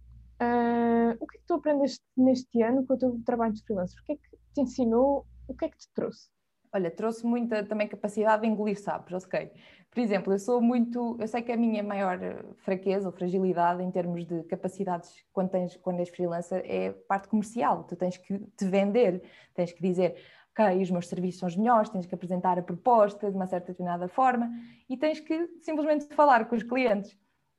Uh, 0.43 1.15
o 1.21 1.27
que 1.27 1.37
é 1.37 1.41
que 1.41 1.47
tu 1.47 1.55
aprendeste 1.55 2.03
neste 2.17 2.63
ano 2.63 2.85
com 2.85 2.95
o 2.95 2.99
teu 2.99 3.21
trabalho 3.25 3.53
de 3.53 3.63
freelancer? 3.63 4.01
O 4.01 4.05
que 4.05 4.13
é 4.13 4.17
que 4.17 4.37
te 4.55 4.61
ensinou? 4.61 5.25
O 5.47 5.55
que 5.55 5.67
é 5.67 5.69
que 5.69 5.79
te 5.79 5.89
trouxe? 5.95 6.32
Olha, 6.75 6.91
trouxe 6.91 7.27
muita 7.27 7.63
também 7.63 7.87
capacidade 7.87 8.43
de 8.43 8.49
engolir 8.49 8.81
sapos, 8.81 9.25
ok? 9.25 9.51
Por 9.91 10.01
exemplo, 10.01 10.33
eu 10.33 10.39
sou 10.39 10.59
muito, 10.59 11.19
eu 11.21 11.29
sei 11.29 11.43
que 11.43 11.53
a 11.53 11.57
minha 11.57 11.83
maior 11.83 12.19
fraqueza 12.65 13.07
ou 13.09 13.13
fragilidade 13.13 13.83
em 13.83 13.91
termos 13.91 14.25
de 14.25 14.43
capacidades 14.45 15.23
quando, 15.35 15.51
tens, 15.51 15.77
quando 15.77 16.01
és 16.01 16.09
freelancer 16.09 16.63
é 16.65 16.91
parte 17.07 17.29
comercial. 17.29 17.85
Tu 17.85 17.95
tens 17.95 18.17
que 18.17 18.39
te 18.57 18.65
vender, 18.65 19.23
tens 19.53 19.71
que 19.71 19.83
dizer, 19.83 20.17
ok, 20.53 20.81
os 20.81 20.91
meus 20.91 21.09
serviços 21.09 21.41
são 21.41 21.47
os 21.47 21.57
melhores, 21.57 21.91
tens 21.91 22.07
que 22.07 22.15
apresentar 22.15 22.59
a 22.59 22.63
proposta 22.63 23.31
de 23.31 23.37
uma 23.37 23.47
certa 23.47 23.67
determinada 23.73 24.09
forma 24.09 24.51
e 24.89 24.97
tens 24.97 25.21
que 25.21 25.47
simplesmente 25.61 26.07
falar 26.15 26.47
com 26.49 26.57
os 26.57 26.63
clientes 26.63 27.15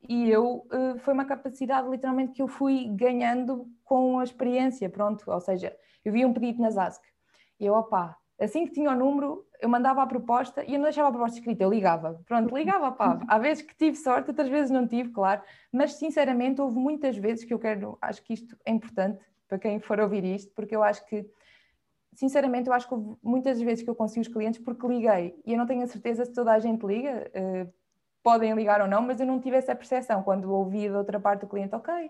e 0.09 0.27
eu 0.29 0.65
uh, 0.71 0.97
foi 0.99 1.13
uma 1.13 1.23
capacidade 1.23 1.87
literalmente 1.87 2.33
que 2.33 2.41
eu 2.41 2.47
fui 2.47 2.89
ganhando 2.95 3.67
com 3.83 4.19
a 4.19 4.23
experiência, 4.23 4.89
pronto, 4.89 5.29
ou 5.31 5.39
seja, 5.39 5.73
eu 6.03 6.11
vi 6.11 6.25
um 6.25 6.33
pedido 6.33 6.61
nas 6.61 6.77
ASC 6.77 7.13
eu, 7.59 7.73
opá, 7.73 8.17
assim 8.39 8.65
que 8.65 8.73
tinha 8.73 8.91
o 8.91 8.95
número, 8.95 9.45
eu 9.61 9.69
mandava 9.69 10.01
a 10.01 10.07
proposta 10.07 10.63
e 10.63 10.73
eu 10.73 10.79
não 10.79 10.83
deixava 10.83 11.09
a 11.09 11.11
proposta 11.11 11.37
escrita, 11.37 11.63
eu 11.63 11.69
ligava, 11.69 12.21
pronto, 12.25 12.55
ligava, 12.55 12.91
pá, 12.91 13.19
há 13.27 13.37
vezes 13.37 13.63
que 13.63 13.75
tive 13.75 13.95
sorte, 13.95 14.29
outras 14.29 14.49
vezes 14.49 14.71
não 14.71 14.87
tive, 14.87 15.09
claro, 15.09 15.41
mas 15.71 15.93
sinceramente 15.93 16.59
houve 16.59 16.77
muitas 16.77 17.15
vezes 17.17 17.45
que 17.45 17.53
eu 17.53 17.59
quero, 17.59 17.97
acho 18.01 18.21
que 18.23 18.33
isto 18.33 18.57
é 18.65 18.71
importante 18.71 19.19
para 19.47 19.59
quem 19.59 19.79
for 19.79 19.99
ouvir 19.99 20.23
isto, 20.23 20.51
porque 20.53 20.75
eu 20.75 20.83
acho 20.83 21.05
que 21.05 21.25
sinceramente, 22.15 22.67
eu 22.67 22.73
acho 22.73 22.87
que 22.87 22.93
houve 22.93 23.17
muitas 23.21 23.59
vezes 23.61 23.83
que 23.83 23.89
eu 23.89 23.95
consegui 23.95 24.21
os 24.21 24.27
clientes 24.27 24.59
porque 24.59 24.87
liguei. 24.87 25.35
E 25.45 25.53
eu 25.53 25.57
não 25.57 25.65
tenho 25.65 25.83
a 25.83 25.87
certeza 25.87 26.25
se 26.25 26.33
toda 26.33 26.51
a 26.51 26.59
gente 26.59 26.85
liga, 26.85 27.31
uh, 27.35 27.73
podem 28.21 28.53
ligar 28.53 28.81
ou 28.81 28.87
não, 28.87 29.01
mas 29.01 29.19
eu 29.19 29.25
não 29.25 29.39
tive 29.39 29.57
essa 29.57 29.75
percepção. 29.75 30.23
Quando 30.23 30.51
ouvi 30.51 30.89
da 30.89 30.97
outra 30.97 31.19
parte 31.19 31.41
do 31.41 31.47
cliente, 31.47 31.75
ok, 31.75 32.09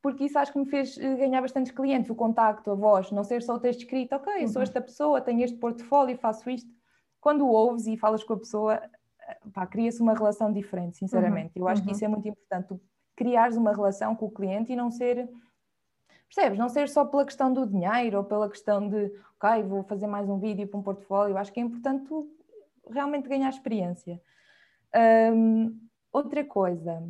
porque 0.00 0.24
isso 0.24 0.38
acho 0.38 0.52
que 0.52 0.58
me 0.58 0.66
fez 0.66 0.96
eh, 0.98 1.14
ganhar 1.16 1.40
bastantes 1.40 1.72
clientes, 1.72 2.10
o 2.10 2.14
contacto, 2.14 2.70
a 2.70 2.74
voz, 2.74 3.10
não 3.10 3.24
ser 3.24 3.42
só 3.42 3.54
o 3.54 3.60
texto 3.60 3.80
escrito, 3.80 4.14
ok, 4.14 4.42
eu 4.42 4.48
sou 4.48 4.56
uhum. 4.56 4.62
esta 4.62 4.80
pessoa, 4.80 5.20
tenho 5.20 5.42
este 5.42 5.56
portfólio, 5.58 6.16
faço 6.18 6.48
isto. 6.50 6.70
Quando 7.20 7.48
ouves 7.48 7.86
e 7.86 7.96
falas 7.96 8.22
com 8.22 8.34
a 8.34 8.38
pessoa, 8.38 8.80
eh, 9.20 9.66
cria-se 9.70 10.00
uma 10.00 10.14
relação 10.14 10.52
diferente, 10.52 10.96
sinceramente. 10.98 11.58
Uhum. 11.58 11.64
Eu 11.64 11.68
acho 11.68 11.82
uhum. 11.82 11.88
que 11.88 11.94
isso 11.94 12.04
é 12.04 12.08
muito 12.08 12.28
importante, 12.28 12.68
tu 12.68 12.80
criares 13.16 13.56
uma 13.56 13.72
relação 13.72 14.14
com 14.14 14.26
o 14.26 14.30
cliente 14.30 14.72
e 14.72 14.76
não 14.76 14.90
ser, 14.90 15.28
percebes, 16.28 16.56
não 16.56 16.68
ser 16.68 16.88
só 16.88 17.04
pela 17.04 17.24
questão 17.24 17.52
do 17.52 17.66
dinheiro 17.66 18.18
ou 18.18 18.24
pela 18.24 18.48
questão 18.48 18.88
de, 18.88 19.12
ok, 19.40 19.64
vou 19.64 19.82
fazer 19.82 20.06
mais 20.06 20.28
um 20.28 20.38
vídeo 20.38 20.68
para 20.68 20.78
um 20.78 20.82
portfólio, 20.82 21.32
eu 21.32 21.38
acho 21.38 21.52
que 21.52 21.58
é 21.58 21.62
importante 21.64 22.06
tu 22.06 22.30
realmente 22.88 23.28
ganhar 23.28 23.48
experiência. 23.48 24.22
Um, 25.34 25.76
outra 26.12 26.44
coisa 26.44 27.02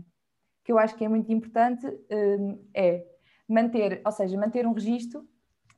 que 0.69 0.73
eu 0.73 0.79
acho 0.79 0.95
que 0.97 1.05
é 1.07 1.09
muito 1.09 1.33
importante 1.33 1.87
um, 2.11 2.63
é 2.75 3.03
manter, 3.49 4.03
ou 4.05 4.13
seja, 4.13 4.37
manter 4.37 4.67
um 4.67 4.75
registro 4.75 5.21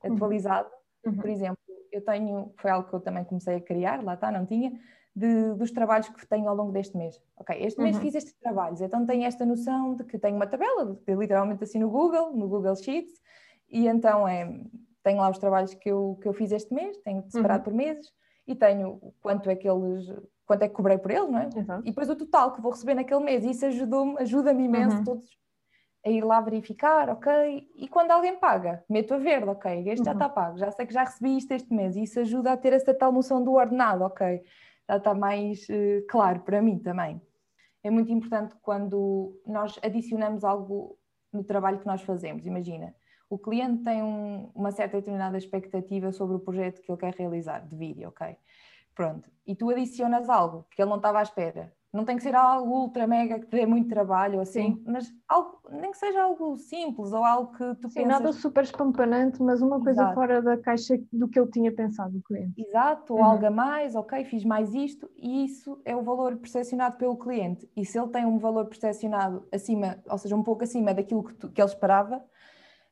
uhum. 0.03 0.15
atualizado. 0.15 0.69
Uhum. 1.07 1.15
Por 1.15 1.31
exemplo, 1.31 1.59
eu 1.93 2.05
tenho, 2.05 2.53
foi 2.57 2.73
algo 2.73 2.89
que 2.89 2.95
eu 2.97 3.01
também 3.01 3.23
comecei 3.23 3.55
a 3.55 3.61
criar, 3.61 4.03
lá 4.03 4.15
está, 4.15 4.33
não 4.33 4.45
tinha, 4.45 4.73
de, 5.15 5.55
dos 5.55 5.71
trabalhos 5.71 6.09
que 6.09 6.27
tenho 6.27 6.49
ao 6.49 6.57
longo 6.57 6.73
deste 6.73 6.97
mês. 6.97 7.23
Ok, 7.37 7.57
este 7.61 7.81
mês 7.81 7.95
uhum. 7.95 8.03
fiz 8.03 8.17
estes 8.17 8.35
trabalhos, 8.41 8.81
então 8.81 9.07
tenho 9.07 9.23
esta 9.23 9.47
noção 9.47 9.95
de 9.95 10.03
que 10.03 10.19
tenho 10.19 10.35
uma 10.35 10.49
tabela, 10.49 11.01
literalmente 11.07 11.63
assim 11.63 11.79
no 11.79 11.89
Google, 11.89 12.33
no 12.33 12.49
Google 12.49 12.75
Sheets, 12.75 13.15
e 13.69 13.87
então 13.87 14.27
é, 14.27 14.61
tenho 15.05 15.19
lá 15.19 15.31
os 15.31 15.39
trabalhos 15.39 15.73
que 15.73 15.89
eu, 15.89 16.19
que 16.21 16.27
eu 16.27 16.33
fiz 16.33 16.51
este 16.51 16.75
mês, 16.75 16.97
tenho 17.05 17.23
separado 17.29 17.61
uhum. 17.61 17.65
por 17.65 17.75
meses, 17.75 18.13
e 18.45 18.57
tenho 18.57 19.01
quanto 19.21 19.49
é 19.49 19.55
que 19.55 19.69
eles 19.71 20.05
quanto 20.51 20.63
é 20.65 20.69
que 20.69 20.75
cobrei 20.75 20.99
por 20.99 21.13
ele, 21.13 21.29
não 21.29 21.39
é? 21.39 21.49
E 21.85 21.91
depois 21.91 22.11
o 22.11 22.17
total 22.17 22.53
que 22.53 22.61
vou 22.61 22.73
receber 22.73 22.95
naquele 22.95 23.23
mês. 23.23 23.45
E 23.45 23.51
isso 23.51 23.65
ajudou-me, 23.67 24.19
ajuda-me 24.19 24.65
imenso 24.65 24.97
uhum. 24.97 25.05
todos 25.05 25.29
a 26.05 26.11
ir 26.11 26.25
lá 26.25 26.41
verificar, 26.41 27.09
ok? 27.09 27.71
E 27.77 27.87
quando 27.87 28.11
alguém 28.11 28.37
paga, 28.37 28.83
meto 28.89 29.15
a 29.15 29.19
verde, 29.19 29.49
ok? 29.49 29.89
Este 29.89 30.01
uhum. 30.01 30.05
já 30.07 30.13
está 30.13 30.29
pago, 30.29 30.59
já 30.59 30.69
sei 30.73 30.87
que 30.87 30.93
já 30.93 31.05
recebi 31.05 31.37
isto 31.37 31.53
este 31.53 31.73
mês. 31.73 31.95
E 31.95 32.03
isso 32.03 32.19
ajuda 32.19 32.51
a 32.51 32.57
ter 32.57 32.73
essa 32.73 32.93
tal 32.93 33.13
noção 33.13 33.45
do 33.45 33.53
ordenado, 33.53 34.03
ok? 34.03 34.43
Já 34.89 34.97
está 34.97 35.15
mais 35.15 35.69
uh, 35.69 36.05
claro 36.09 36.41
para 36.41 36.61
mim 36.61 36.81
também. 36.81 37.23
É 37.85 37.89
muito 37.89 38.11
importante 38.11 38.57
quando 38.61 39.41
nós 39.47 39.79
adicionamos 39.85 40.43
algo 40.43 40.99
no 41.33 41.45
trabalho 41.45 41.79
que 41.79 41.87
nós 41.87 42.03
fazemos. 42.03 42.45
Imagina, 42.45 42.93
o 43.29 43.39
cliente 43.39 43.85
tem 43.85 44.03
um, 44.03 44.51
uma 44.53 44.73
certa 44.73 44.97
determinada 44.97 45.39
expectativa 45.39 46.11
sobre 46.11 46.35
o 46.35 46.41
projeto 46.41 46.83
que 46.83 46.91
ele 46.91 46.99
quer 46.99 47.15
realizar 47.15 47.61
de 47.61 47.77
vídeo, 47.77 48.09
ok? 48.09 48.37
Pronto. 49.01 49.31
E 49.47 49.55
tu 49.55 49.71
adicionas 49.71 50.29
algo 50.29 50.67
que 50.71 50.83
ele 50.83 50.91
não 50.91 50.99
estava 50.99 51.21
à 51.21 51.23
espera. 51.23 51.73
Não 51.91 52.05
tem 52.05 52.17
que 52.17 52.23
ser 52.23 52.35
algo 52.37 52.71
ultra 52.71 53.07
mega 53.07 53.41
que 53.41 53.47
te 53.47 53.57
dê 53.57 53.67
muito 53.67 53.89
trabalho 53.89 54.39
assim, 54.39 54.75
Sim. 54.75 54.85
mas 54.87 55.11
algo, 55.27 55.59
nem 55.71 55.91
que 55.91 55.97
seja 55.97 56.23
algo 56.23 56.57
simples 56.59 57.11
ou 57.11 57.25
algo 57.25 57.51
que 57.53 57.75
tu 57.77 57.89
Sim, 57.89 58.03
pensas... 58.03 58.07
nada 58.07 58.33
super 58.33 58.63
espampanante, 58.63 59.43
mas 59.43 59.63
uma 59.63 59.83
coisa 59.83 60.03
Exato. 60.03 60.15
fora 60.15 60.43
da 60.43 60.59
caixa 60.59 61.01
do 61.11 61.27
que 61.27 61.41
ele 61.41 61.51
tinha 61.51 61.73
pensado 61.73 62.19
o 62.19 62.23
cliente. 62.23 62.63
Exato, 62.63 63.15
ou 63.15 63.21
uhum. 63.21 63.25
algo 63.25 63.47
a 63.47 63.51
mais, 63.51 63.97
ok, 63.97 64.23
fiz 64.27 64.45
mais 64.45 64.73
isto, 64.75 65.11
e 65.17 65.47
isso 65.47 65.81
é 65.85 65.97
o 65.97 66.03
valor 66.03 66.37
percepcionado 66.37 66.97
pelo 66.99 67.17
cliente. 67.17 67.69
E 67.75 67.85
se 67.87 67.99
ele 67.99 68.09
tem 68.09 68.27
um 68.27 68.39
valor 68.39 68.67
percepcionado 68.67 69.49
acima, 69.51 69.99
ou 70.09 70.19
seja, 70.19 70.37
um 70.37 70.45
pouco 70.45 70.63
acima 70.63 70.93
daquilo 70.93 71.25
que, 71.25 71.35
tu, 71.35 71.51
que 71.51 71.61
ele 71.61 71.69
esperava, 71.69 72.23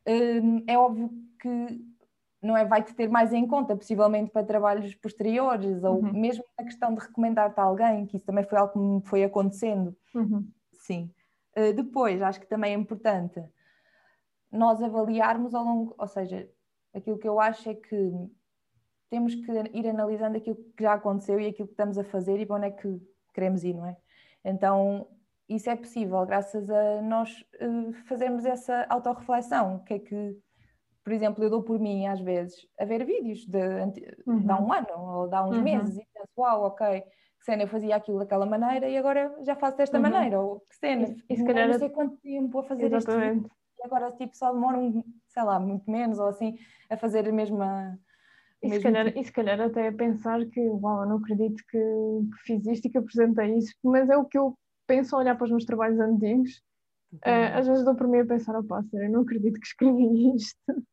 hum, 0.08 0.64
é 0.66 0.76
óbvio 0.76 1.10
que 1.38 1.78
não 2.40 2.56
é, 2.56 2.64
vai-te 2.64 2.94
ter 2.94 3.08
mais 3.08 3.32
em 3.32 3.46
conta, 3.46 3.76
possivelmente 3.76 4.30
para 4.30 4.46
trabalhos 4.46 4.94
posteriores, 4.94 5.82
ou 5.82 5.96
uhum. 5.96 6.12
mesmo 6.12 6.44
a 6.56 6.64
questão 6.64 6.94
de 6.94 7.00
recomendar-te 7.00 7.58
a 7.58 7.64
alguém, 7.64 8.06
que 8.06 8.16
isso 8.16 8.26
também 8.26 8.44
foi 8.44 8.58
algo 8.58 8.72
que 8.72 8.78
me 8.78 9.00
foi 9.02 9.24
acontecendo. 9.24 9.96
Uhum. 10.14 10.48
Sim. 10.72 11.10
Uh, 11.56 11.72
depois, 11.74 12.22
acho 12.22 12.40
que 12.40 12.46
também 12.46 12.72
é 12.72 12.76
importante 12.76 13.42
nós 14.50 14.82
avaliarmos 14.82 15.54
ao 15.54 15.64
longo, 15.64 15.94
ou 15.98 16.08
seja, 16.08 16.48
aquilo 16.94 17.18
que 17.18 17.28
eu 17.28 17.40
acho 17.40 17.68
é 17.68 17.74
que 17.74 18.12
temos 19.10 19.34
que 19.34 19.50
ir 19.72 19.88
analisando 19.88 20.36
aquilo 20.36 20.56
que 20.76 20.82
já 20.82 20.94
aconteceu 20.94 21.40
e 21.40 21.46
aquilo 21.46 21.68
que 21.68 21.74
estamos 21.74 21.98
a 21.98 22.04
fazer 22.04 22.38
e 22.38 22.46
para 22.46 22.56
onde 22.56 22.66
é 22.66 22.70
que 22.70 23.00
queremos 23.34 23.64
ir, 23.64 23.74
não 23.74 23.86
é? 23.86 23.96
Então, 24.44 25.08
isso 25.48 25.68
é 25.68 25.76
possível 25.76 26.24
graças 26.26 26.70
a 26.70 27.02
nós 27.02 27.44
uh, 27.60 27.92
fazermos 28.06 28.44
essa 28.44 28.86
autorreflexão, 28.88 29.76
o 29.76 29.84
que 29.84 29.94
é 29.94 29.98
que 29.98 30.38
por 31.08 31.14
exemplo, 31.14 31.42
eu 31.42 31.48
dou 31.48 31.62
por 31.62 31.80
mim 31.80 32.06
às 32.06 32.20
vezes 32.20 32.54
a 32.78 32.84
ver 32.84 33.02
vídeos 33.02 33.46
de, 33.46 33.58
uhum. 34.26 34.40
de 34.40 34.50
há 34.50 34.60
um 34.60 34.70
ano 34.70 34.86
ou 34.94 35.26
de 35.26 35.34
há 35.34 35.42
uns 35.42 35.56
uhum. 35.56 35.62
meses 35.62 35.96
e 35.96 36.06
penso, 36.12 36.28
uau, 36.36 36.64
ok, 36.64 37.00
que 37.00 37.44
cena, 37.46 37.62
eu 37.62 37.68
fazia 37.68 37.96
aquilo 37.96 38.18
daquela 38.18 38.44
maneira 38.44 38.86
e 38.90 38.98
agora 38.98 39.34
já 39.42 39.56
faço 39.56 39.78
desta 39.78 39.96
uhum. 39.96 40.02
maneira, 40.02 40.38
ou 40.38 40.60
que 40.60 40.76
cena, 40.76 41.16
e, 41.30 41.36
se 41.36 41.44
calhar 41.46 41.66
não 41.66 41.78
sei 41.78 41.88
quanto 41.88 42.18
tempo 42.18 42.58
a 42.58 42.64
fazer 42.64 42.92
Exatamente. 42.92 43.46
isto 43.46 43.56
e 43.78 43.86
agora 43.86 44.12
tipo 44.12 44.36
só 44.36 44.52
demora, 44.52 44.76
um, 44.76 45.02
sei 45.28 45.42
lá, 45.42 45.58
muito 45.58 45.90
menos 45.90 46.18
ou 46.18 46.26
assim, 46.28 46.58
a 46.90 46.96
fazer 46.98 47.26
a 47.26 47.32
mesma... 47.32 47.98
E 48.62 48.70
se, 48.70 48.80
calhar, 48.80 49.06
tipo. 49.06 49.18
e 49.18 49.24
se 49.24 49.32
calhar 49.32 49.60
até 49.60 49.88
a 49.88 49.92
pensar 49.92 50.44
que, 50.44 50.60
uau, 50.60 51.04
eu 51.04 51.08
não 51.08 51.16
acredito 51.16 51.62
que, 51.70 51.78
que 51.78 52.42
fiz 52.44 52.66
isto 52.66 52.86
e 52.86 52.90
que 52.90 52.98
apresentei 52.98 53.56
isso, 53.56 53.72
mas 53.82 54.10
é 54.10 54.16
o 54.16 54.26
que 54.26 54.36
eu 54.36 54.58
penso 54.86 55.16
a 55.16 55.20
olhar 55.20 55.36
para 55.36 55.44
os 55.44 55.50
meus 55.50 55.64
trabalhos 55.64 55.98
antigos. 56.00 56.60
Uh, 57.14 57.56
às 57.56 57.66
vezes 57.66 57.84
dou 57.84 57.94
por 57.94 58.06
mim 58.06 58.18
a 58.18 58.26
pensar, 58.26 58.58
opá, 58.58 58.84
eu 58.92 59.10
não 59.10 59.22
acredito 59.22 59.58
que 59.58 59.66
escrevi 59.66 60.34
isto. 60.36 60.84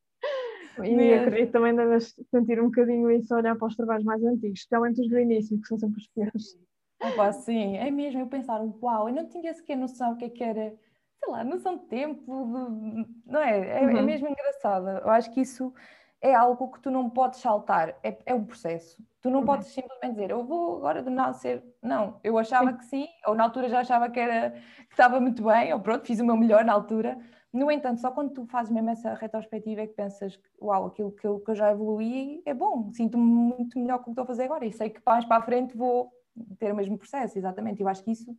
E 0.84 0.96
Mesmo. 0.96 1.28
acredito 1.28 1.52
também 1.52 1.76
deves 1.76 2.16
sentir 2.30 2.60
um 2.60 2.66
bocadinho 2.66 3.10
isso 3.12 3.34
a 3.34 3.38
olhar 3.38 3.56
para 3.56 3.68
os 3.68 3.76
trabalhos 3.76 4.04
mais 4.04 4.24
antigos, 4.24 4.60
especialmente 4.60 5.02
os 5.02 5.10
do 5.10 5.20
início, 5.20 5.60
que 5.60 5.68
são 5.68 5.78
sempre 5.78 6.00
os 6.00 6.08
piores. 6.08 6.58
Opa, 7.02 7.32
sim, 7.32 7.78
é 7.78 7.90
mesmo. 7.92 8.22
Eu 8.22 8.28
pensar, 8.28 8.62
uau, 8.82 9.10
eu 9.10 9.16
não 9.16 9.28
tinha 9.28 9.54
sequer 9.54 9.78
noção 9.78 10.14
o 10.14 10.18
que 10.18 10.26
é 10.26 10.30
que 10.30 10.44
era, 10.44 10.74
sei 11.20 11.32
lá, 11.32 11.44
noção 11.44 11.78
de 11.78 11.86
tempo, 11.86 12.46
de... 12.46 13.32
não 13.32 13.40
é? 13.40 13.60
É, 13.60 13.84
é 13.84 13.86
uhum. 13.86 13.98
é 13.98 14.02
mesmo 14.02 14.28
engraçado. 14.28 14.90
Eu 14.90 15.10
acho 15.10 15.32
que 15.32 15.42
isso 15.42 15.74
é 16.22 16.34
algo 16.34 16.72
que 16.72 16.80
tu 16.80 16.90
não 16.90 17.10
podes 17.10 17.40
saltar, 17.40 17.96
é, 18.02 18.18
é 18.26 18.34
um 18.34 18.44
processo. 18.44 18.98
Tu 19.22 19.30
não 19.30 19.40
uhum. 19.40 19.46
podes 19.46 19.68
simplesmente 19.68 20.14
dizer, 20.14 20.32
eu 20.32 20.44
vou 20.44 20.78
agora 20.78 21.02
nada 21.04 21.34
ser. 21.34 21.64
Não, 21.82 22.20
eu 22.24 22.38
achava 22.38 22.72
sim. 22.72 22.78
que 22.78 22.86
sim, 22.86 23.08
ou 23.28 23.36
na 23.36 23.44
altura 23.44 23.70
já 23.70 23.82
achava 23.82 24.10
que, 24.10 24.20
era, 24.20 24.52
que 24.52 24.94
estava 24.94 25.20
muito 25.20 25.44
bem, 25.44 25.74
ou 25.74 25.80
pronto, 25.80 26.06
fiz 26.06 26.20
o 26.20 26.26
meu 26.26 26.38
melhor 26.38 26.64
na 26.66 26.74
altura. 26.74 27.18
No 27.56 27.72
entanto, 27.72 28.02
só 28.02 28.12
quando 28.12 28.34
tu 28.34 28.46
fazes 28.48 28.70
mesmo 28.70 28.90
essa 28.90 29.14
retrospectiva 29.14 29.80
é 29.80 29.88
que 29.88 29.94
pensas, 29.94 30.38
uau, 30.62 30.88
aquilo 30.88 31.14
que 31.14 31.26
eu, 31.26 31.40
que 31.40 31.52
eu 31.52 31.56
já 31.56 31.72
evoluí 31.72 32.42
é 32.46 32.54
bom, 32.54 32.92
sinto-me 32.92 33.24
muito 33.24 33.80
melhor 33.80 34.00
com 34.00 34.02
o 34.02 34.06
que 34.06 34.10
estou 34.12 34.24
a 34.24 34.28
fazer 34.28 34.44
agora 34.44 34.66
e 34.66 34.74
sei 34.74 34.90
que 34.90 35.02
mais 35.06 35.24
para 35.24 35.38
a 35.38 35.42
frente 35.42 35.78
vou 35.78 36.12
ter 36.60 36.74
o 36.74 36.76
mesmo 36.76 36.98
processo, 36.98 37.38
exatamente. 37.38 37.82
Eu 37.82 37.88
acho 37.88 38.04
que 38.04 38.12
isso 38.12 38.36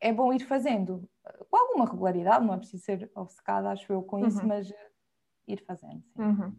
é 0.00 0.12
bom 0.12 0.32
ir 0.32 0.44
fazendo 0.44 1.10
com 1.50 1.56
alguma 1.56 1.90
regularidade, 1.90 2.46
não 2.46 2.54
é 2.54 2.58
preciso 2.58 2.84
ser 2.84 3.10
obcecada, 3.16 3.68
acho 3.68 3.92
eu, 3.92 4.00
com 4.00 4.24
isso, 4.24 4.40
uhum. 4.40 4.46
mas 4.46 4.72
ir 5.48 5.60
fazendo. 5.64 6.00
Sim. 6.16 6.22
Uhum. 6.22 6.56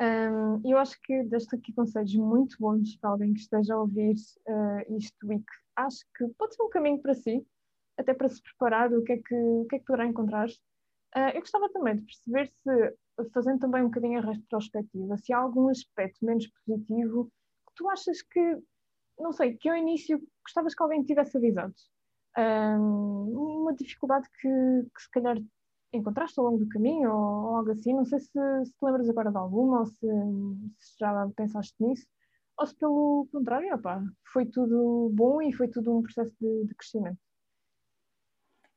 Um, 0.00 0.62
eu 0.64 0.78
acho 0.78 0.98
que 1.02 1.24
deste 1.24 1.56
aqui 1.56 1.74
conselhos 1.74 2.14
muito 2.14 2.56
bons 2.60 2.96
para 2.96 3.10
alguém 3.10 3.34
que 3.34 3.40
esteja 3.40 3.74
a 3.74 3.80
ouvir 3.80 4.14
uh, 4.14 4.96
isto 4.96 5.32
e 5.32 5.38
que 5.38 5.52
acho 5.76 6.06
que 6.16 6.26
pode 6.38 6.54
ser 6.54 6.62
um 6.62 6.70
caminho 6.70 7.02
para 7.02 7.12
si, 7.12 7.44
até 7.98 8.14
para 8.14 8.28
se 8.28 8.40
preparar 8.40 8.92
o 8.92 9.02
que 9.02 9.12
é 9.12 9.16
que, 9.18 9.34
o 9.34 9.66
que, 9.68 9.76
é 9.76 9.78
que 9.78 9.84
poderá 9.84 10.06
encontrar. 10.06 10.48
Uh, 11.16 11.30
eu 11.34 11.40
gostava 11.40 11.68
também 11.70 11.96
de 11.96 12.02
perceber 12.02 12.46
se, 12.46 12.96
fazendo 13.32 13.58
também 13.58 13.82
um 13.82 13.86
bocadinho 13.86 14.18
a 14.18 14.22
retrospectiva, 14.22 15.16
se 15.18 15.32
há 15.32 15.38
algum 15.38 15.68
aspecto 15.68 16.24
menos 16.24 16.46
positivo 16.46 17.24
que 17.66 17.74
tu 17.74 17.88
achas 17.88 18.22
que, 18.22 18.58
não 19.18 19.32
sei, 19.32 19.56
que 19.56 19.68
ao 19.68 19.76
início 19.76 20.22
gostavas 20.44 20.74
que 20.74 20.82
alguém 20.82 21.02
tivesse 21.02 21.36
avisado. 21.36 21.74
Um, 22.38 23.60
uma 23.62 23.74
dificuldade 23.74 24.28
que, 24.40 24.48
que 24.48 25.02
se 25.02 25.10
calhar 25.10 25.36
encontraste 25.92 26.38
ao 26.38 26.46
longo 26.46 26.58
do 26.58 26.68
caminho 26.68 27.12
ou, 27.12 27.18
ou 27.18 27.56
algo 27.56 27.70
assim. 27.72 27.92
Não 27.94 28.04
sei 28.04 28.20
se, 28.20 28.30
se 28.64 28.72
te 28.72 28.84
lembras 28.84 29.08
agora 29.08 29.30
de 29.30 29.36
alguma 29.36 29.80
ou 29.80 29.86
se, 29.86 30.06
se, 30.78 30.98
já 30.98 31.28
pensaste 31.36 31.74
nisso, 31.80 32.06
ou 32.58 32.66
se 32.66 32.76
pelo 32.76 33.28
contrário, 33.32 33.74
opa, 33.74 34.02
foi 34.32 34.46
tudo 34.46 35.10
bom 35.12 35.42
e 35.42 35.52
foi 35.52 35.68
tudo 35.68 35.96
um 35.96 36.02
processo 36.02 36.34
de, 36.40 36.66
de 36.66 36.74
crescimento. 36.74 37.18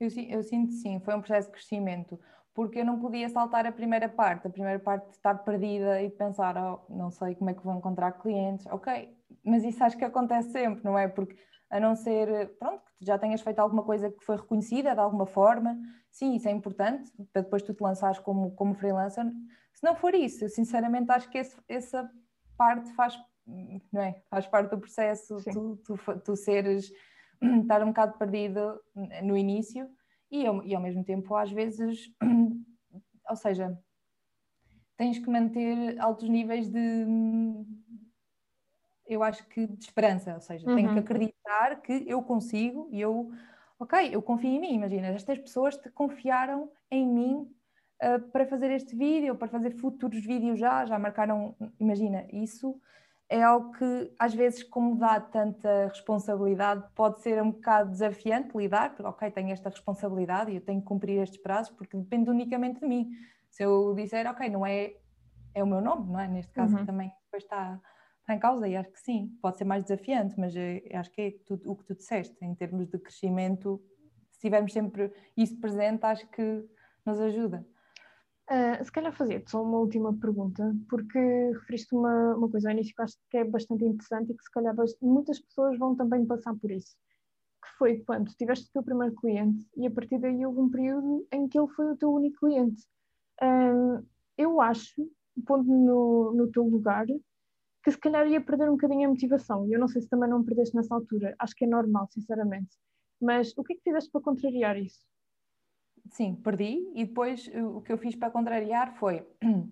Eu, 0.04 0.38
eu, 0.38 0.44
sinto 0.44 0.72
sim, 0.74 1.00
foi 1.00 1.16
um 1.16 1.20
processo 1.20 1.48
de 1.48 1.54
crescimento, 1.54 2.20
porque 2.54 2.80
eu 2.80 2.86
não 2.86 3.00
podia 3.00 3.28
saltar 3.30 3.66
a 3.66 3.72
primeira 3.72 4.08
parte, 4.08 4.48
a 4.48 4.50
primeira 4.50 4.80
parte 4.80 5.06
de 5.06 5.16
estar 5.16 5.36
perdida 5.36 6.02
e 6.02 6.10
pensar, 6.10 6.56
oh, 6.58 6.94
não 6.94 7.10
sei 7.10 7.36
como 7.36 7.50
é 7.50 7.54
que 7.54 7.64
vou 7.64 7.74
encontrar 7.74 8.12
clientes, 8.14 8.66
ok, 8.68 9.16
mas 9.44 9.64
isso 9.64 9.84
acho 9.84 9.98
que 9.98 10.06
acontece 10.06 10.52
sempre, 10.52 10.84
não 10.84 10.98
é? 10.98 11.08
Porque 11.08 11.36
a 11.74 11.80
não 11.80 11.96
ser, 11.96 12.56
pronto, 12.60 12.84
que 13.00 13.06
já 13.06 13.18
tenhas 13.18 13.42
feito 13.42 13.58
alguma 13.58 13.82
coisa 13.84 14.12
que 14.12 14.24
foi 14.24 14.36
reconhecida 14.36 14.94
de 14.94 15.00
alguma 15.00 15.26
forma, 15.26 15.76
sim, 16.12 16.36
isso 16.36 16.48
é 16.48 16.52
importante, 16.52 17.12
para 17.32 17.42
depois 17.42 17.64
tu 17.64 17.74
te 17.74 17.82
lançares 17.82 18.20
como, 18.20 18.52
como 18.52 18.76
freelancer. 18.76 19.26
Se 19.74 19.84
não 19.84 19.96
for 19.96 20.14
isso, 20.14 20.46
eu 20.46 20.50
sinceramente 20.50 21.12
acho 21.12 21.28
que 21.32 21.40
esse, 21.40 21.58
essa 21.68 22.08
parte 22.56 22.94
faz, 22.94 23.18
não 23.92 24.02
é? 24.02 24.22
faz 24.30 24.46
parte 24.46 24.70
do 24.70 24.80
processo, 24.80 25.38
tu, 25.52 25.78
tu, 25.78 26.20
tu, 26.24 26.36
seres, 26.36 26.92
estar 27.62 27.84
um 27.84 27.88
bocado 27.88 28.18
perdido 28.18 28.80
no 29.24 29.38
início 29.38 29.90
e, 30.32 30.44
e 30.44 30.76
ao 30.76 30.82
mesmo 30.82 31.04
tempo 31.04 31.36
às 31.36 31.52
vezes, 31.52 32.10
ou 33.30 33.36
seja, 33.36 33.78
tens 34.98 35.20
que 35.20 35.30
manter 35.30 36.00
altos 36.00 36.30
níveis 36.30 36.70
de 36.70 37.06
eu 39.06 39.22
acho 39.22 39.46
que 39.48 39.68
de 39.68 39.84
esperança, 39.84 40.34
ou 40.34 40.42
seja, 40.42 40.68
uhum. 40.68 40.76
tenho 40.76 40.88
que 40.90 40.96
uhum. 40.96 41.02
acreditar 41.02 41.82
que 41.82 42.04
eu 42.08 42.22
consigo 42.24 42.88
e 42.92 43.02
eu, 43.02 43.32
ok, 43.80 44.10
eu 44.12 44.22
confio 44.22 44.50
em 44.50 44.60
mim, 44.60 44.74
imagina, 44.74 45.08
estas 45.08 45.38
pessoas 45.38 45.78
te 45.78 45.90
confiaram 45.90 46.72
em 46.90 47.06
mim 47.06 47.52
uh, 48.02 48.20
para 48.32 48.46
fazer 48.46 48.72
este 48.72 48.96
vídeo, 48.96 49.36
para 49.36 49.50
fazer 49.50 49.72
futuros 49.72 50.26
vídeos 50.26 50.58
já, 50.58 50.86
já 50.86 50.98
marcaram, 50.98 51.56
imagina, 51.80 52.26
isso 52.32 52.80
é 53.34 53.42
algo 53.42 53.72
que 53.72 54.14
às 54.20 54.32
vezes 54.32 54.62
como 54.62 54.96
dá 54.96 55.20
tanta 55.20 55.88
responsabilidade 55.88 56.84
pode 56.94 57.20
ser 57.20 57.42
um 57.42 57.50
bocado 57.50 57.90
desafiante 57.90 58.56
lidar, 58.56 58.92
porque 58.92 59.10
ok, 59.10 59.32
tenho 59.32 59.50
esta 59.50 59.70
responsabilidade 59.70 60.52
e 60.52 60.56
eu 60.58 60.62
tenho 60.62 60.80
que 60.80 60.86
cumprir 60.86 61.20
estes 61.20 61.42
prazos 61.42 61.74
porque 61.76 61.98
depende 61.98 62.30
unicamente 62.30 62.80
de 62.80 62.86
mim. 62.86 63.10
Se 63.50 63.64
eu 63.64 63.96
disser, 63.96 64.30
ok, 64.30 64.48
não 64.50 64.64
é, 64.64 64.94
é 65.56 65.64
o 65.64 65.66
meu 65.66 65.82
nome, 65.82 66.12
não 66.12 66.20
é? 66.20 66.28
Neste 66.28 66.52
caso 66.54 66.78
uhum. 66.78 66.86
também 66.86 67.12
depois 67.26 67.44
está 67.44 67.82
está 68.20 68.36
em 68.36 68.40
causa 68.40 68.68
e 68.68 68.76
acho 68.76 68.90
que 68.92 69.02
sim, 69.02 69.36
pode 69.42 69.58
ser 69.58 69.66
mais 69.66 69.84
desafiante, 69.84 70.40
mas 70.40 70.56
eh, 70.56 70.82
acho 70.94 71.12
que 71.12 71.22
é 71.22 71.32
tudo, 71.46 71.70
o 71.70 71.76
que 71.76 71.84
tu 71.84 71.96
disseste, 71.96 72.38
em 72.42 72.56
termos 72.56 72.88
de 72.88 72.98
crescimento, 72.98 73.84
se 74.32 74.40
tivermos 74.40 74.72
sempre 74.72 75.12
isso 75.36 75.60
presente, 75.60 76.06
acho 76.06 76.26
que 76.28 76.64
nos 77.06 77.20
ajuda. 77.20 77.68
Uh, 78.50 78.84
se 78.84 78.92
calhar 78.92 79.14
fazia-te 79.14 79.50
só 79.50 79.64
uma 79.64 79.78
última 79.80 80.14
pergunta, 80.14 80.76
porque 80.90 81.18
referiste 81.54 81.96
uma, 81.96 82.36
uma 82.36 82.50
coisa 82.50 82.70
ao 82.70 82.74
início 82.74 82.94
que 82.94 83.02
acho 83.02 83.18
que 83.30 83.38
é 83.38 83.44
bastante 83.46 83.86
interessante 83.86 84.32
e 84.32 84.36
que 84.36 84.44
se 84.44 84.52
calhar 84.52 84.76
muitas 85.02 85.40
pessoas 85.40 85.80
vão 85.80 85.96
também 85.96 86.26
passar 86.26 86.54
por 86.56 86.70
isso, 86.70 86.96
que 87.64 87.70
foi 87.78 88.00
quando 88.00 88.34
tiveste 88.36 88.68
o 88.70 88.74
teu 88.74 88.84
primeiro 88.84 89.16
cliente 89.16 89.66
e 89.78 89.88
a 89.88 89.92
partir 89.92 90.20
daí 90.20 90.46
houve 90.46 90.60
um 90.60 90.70
período 90.70 91.26
em 91.32 91.48
que 91.48 91.58
ele 91.58 91.70
foi 91.70 91.92
o 91.92 91.96
teu 91.96 92.12
único 92.12 92.40
cliente. 92.40 92.84
Eu 94.38 94.60
acho, 94.60 95.10
pondo 95.46 95.72
no, 95.72 96.34
no 96.34 96.52
teu 96.52 96.64
lugar, 96.64 97.06
que 97.84 97.92
se 97.92 97.98
calhar 97.98 98.28
ia 98.28 98.42
perder 98.42 98.70
um 98.70 98.74
bocadinho 98.74 99.08
a 99.08 99.12
motivação. 99.12 99.68
E 99.68 99.74
eu 99.74 99.80
não 99.80 99.88
sei 99.88 100.02
se 100.02 100.10
também 100.10 100.30
não 100.30 100.44
perdeste 100.44 100.76
nessa 100.76 100.94
altura. 100.96 101.36
Acho 101.40 101.56
que 101.56 101.66
é 101.66 101.68
normal, 101.68 102.08
sinceramente. 102.12 102.78
Mas 103.22 103.54
o 103.58 103.64
que 103.64 103.74
é 103.74 103.76
que 103.76 103.84
fizeste 103.84 104.12
para 104.12 104.22
contrariar 104.22 104.78
isso? 104.78 105.06
Sim, 106.10 106.36
perdi. 106.36 106.92
E 106.94 107.06
depois 107.06 107.50
o 107.56 107.82
que 107.82 107.92
eu 107.92 107.98
fiz 107.98 108.16
para 108.16 108.30
contrariar 108.30 108.94
foi. 108.96 109.26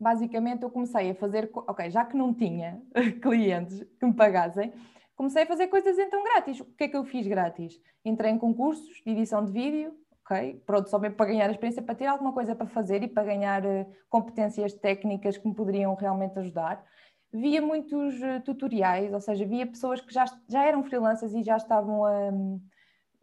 Basicamente, 0.00 0.62
eu 0.64 0.70
comecei 0.70 1.10
a 1.10 1.14
fazer. 1.14 1.50
Ok, 1.54 1.90
já 1.90 2.04
que 2.04 2.16
não 2.16 2.34
tinha 2.34 2.82
clientes 3.22 3.84
que 4.00 4.06
me 4.06 4.14
pagassem, 4.14 4.72
comecei 5.14 5.44
a 5.44 5.46
fazer 5.46 5.68
coisas 5.68 5.98
então 5.98 6.24
grátis. 6.24 6.60
O 6.60 6.64
que 6.64 6.84
é 6.84 6.88
que 6.88 6.96
eu 6.96 7.04
fiz 7.04 7.26
grátis? 7.26 7.80
Entrei 8.04 8.32
em 8.32 8.38
concursos 8.38 9.00
de 9.04 9.12
edição 9.12 9.44
de 9.44 9.52
vídeo, 9.52 9.94
ok? 10.24 10.60
Pronto, 10.66 10.88
só 10.88 10.98
mesmo 10.98 11.16
para 11.16 11.26
ganhar 11.26 11.48
experiência, 11.50 11.82
para 11.82 11.94
ter 11.94 12.06
alguma 12.06 12.32
coisa 12.32 12.56
para 12.56 12.66
fazer 12.66 13.02
e 13.02 13.08
para 13.08 13.22
ganhar 13.24 13.64
uh, 13.64 13.86
competências 14.08 14.72
técnicas 14.72 15.38
que 15.38 15.46
me 15.46 15.54
poderiam 15.54 15.94
realmente 15.94 16.38
ajudar. 16.38 16.84
Via 17.32 17.62
muitos 17.62 18.14
uh, 18.16 18.40
tutoriais, 18.44 19.12
ou 19.12 19.20
seja, 19.20 19.46
via 19.46 19.66
pessoas 19.66 20.00
que 20.00 20.12
já, 20.12 20.24
já 20.48 20.64
eram 20.64 20.82
freelancers 20.82 21.32
e 21.34 21.42
já 21.42 21.56
estavam 21.56 22.04
a. 22.04 22.32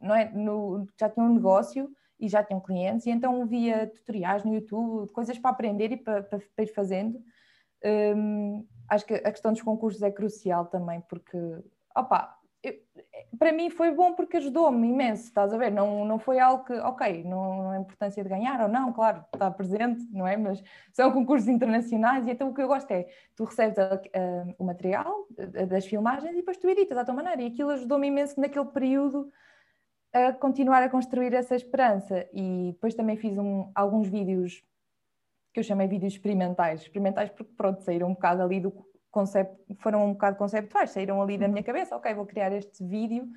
não 0.02 0.16
é, 0.16 0.32
no, 0.32 0.88
já 1.00 1.10
tinham 1.10 1.30
um 1.30 1.34
negócio 1.34 1.90
e 2.20 2.28
já 2.28 2.44
tinham 2.44 2.60
clientes, 2.60 3.06
e 3.06 3.10
então 3.10 3.46
via 3.46 3.88
tutoriais 3.88 4.44
no 4.44 4.54
YouTube, 4.54 5.12
coisas 5.12 5.38
para 5.40 5.52
aprender 5.52 5.92
e 5.92 5.98
para, 5.98 6.22
para, 6.24 6.40
para 6.40 6.66
ir 6.66 6.74
fazendo. 6.74 7.22
Um, 7.84 8.68
acho 8.90 9.06
que 9.06 9.14
a 9.14 9.32
questão 9.32 9.54
dos 9.54 9.62
concursos 9.62 10.02
é 10.02 10.12
crucial 10.12 10.66
também, 10.66 11.02
porque, 11.02 11.38
opa, 11.96 12.38
eu, 12.62 12.74
para 13.38 13.54
mim 13.54 13.70
foi 13.70 13.92
bom 13.92 14.14
porque 14.14 14.36
ajudou-me 14.36 14.90
imenso, 14.90 15.24
estás 15.24 15.54
a 15.54 15.58
ver? 15.58 15.72
Não, 15.72 16.04
não 16.04 16.20
foi 16.20 16.40
algo 16.40 16.66
que, 16.66 16.74
ok, 16.74 17.24
não, 17.24 17.64
não 17.64 17.74
é 17.74 17.80
importância 17.80 18.22
de 18.22 18.30
ganhar 18.30 18.60
ou 18.60 18.68
não, 18.68 18.92
claro, 18.92 19.24
está 19.34 19.50
presente, 19.50 20.06
não 20.12 20.28
é? 20.28 20.36
Mas 20.36 20.62
são 20.92 21.10
concursos 21.12 21.48
internacionais 21.48 22.28
e 22.28 22.32
então 22.32 22.50
o 22.50 22.54
que 22.54 22.62
eu 22.62 22.68
gosto 22.68 22.92
é, 22.92 23.08
tu 23.34 23.46
recebes 23.46 23.80
a, 23.80 23.94
a, 23.94 24.00
o 24.58 24.66
material 24.66 25.26
das 25.70 25.86
filmagens 25.86 26.34
e 26.34 26.38
depois 26.38 26.58
tu 26.58 26.68
editas 26.70 26.98
à 26.98 27.06
tua 27.06 27.14
maneira 27.14 27.42
e 27.42 27.48
aquilo 27.48 27.70
ajudou-me 27.70 28.08
imenso 28.08 28.40
naquele 28.42 28.66
período 28.66 29.32
a 30.14 30.34
continuar 30.34 30.84
a 30.84 30.90
construir 30.90 31.34
essa 31.34 31.56
esperança. 31.56 32.28
E 32.34 32.72
depois 32.74 32.96
também 32.96 33.18
fiz 33.18 33.38
um, 33.38 33.72
alguns 33.76 34.08
vídeos 34.08 34.64
que 35.54 35.60
eu 35.60 35.64
chamei 35.64 35.88
vídeos 35.88 36.14
experimentais, 36.14 36.82
experimentais 36.82 37.30
porque 37.30 37.52
pronto, 37.56 37.82
saíram 37.82 38.08
um 38.08 38.14
bocado 38.14 38.44
ali 38.44 38.60
do, 38.60 38.72
concept, 39.12 39.58
foram 39.80 40.06
um 40.06 40.14
bocado 40.14 40.38
conceptuais, 40.38 40.92
saíram 40.92 41.22
ali 41.22 41.38
da 41.38 41.48
minha 41.48 41.64
cabeça, 41.64 41.96
ok, 41.96 42.14
vou 42.14 42.26
criar 42.26 42.52
este 42.52 42.84
vídeo 42.86 43.28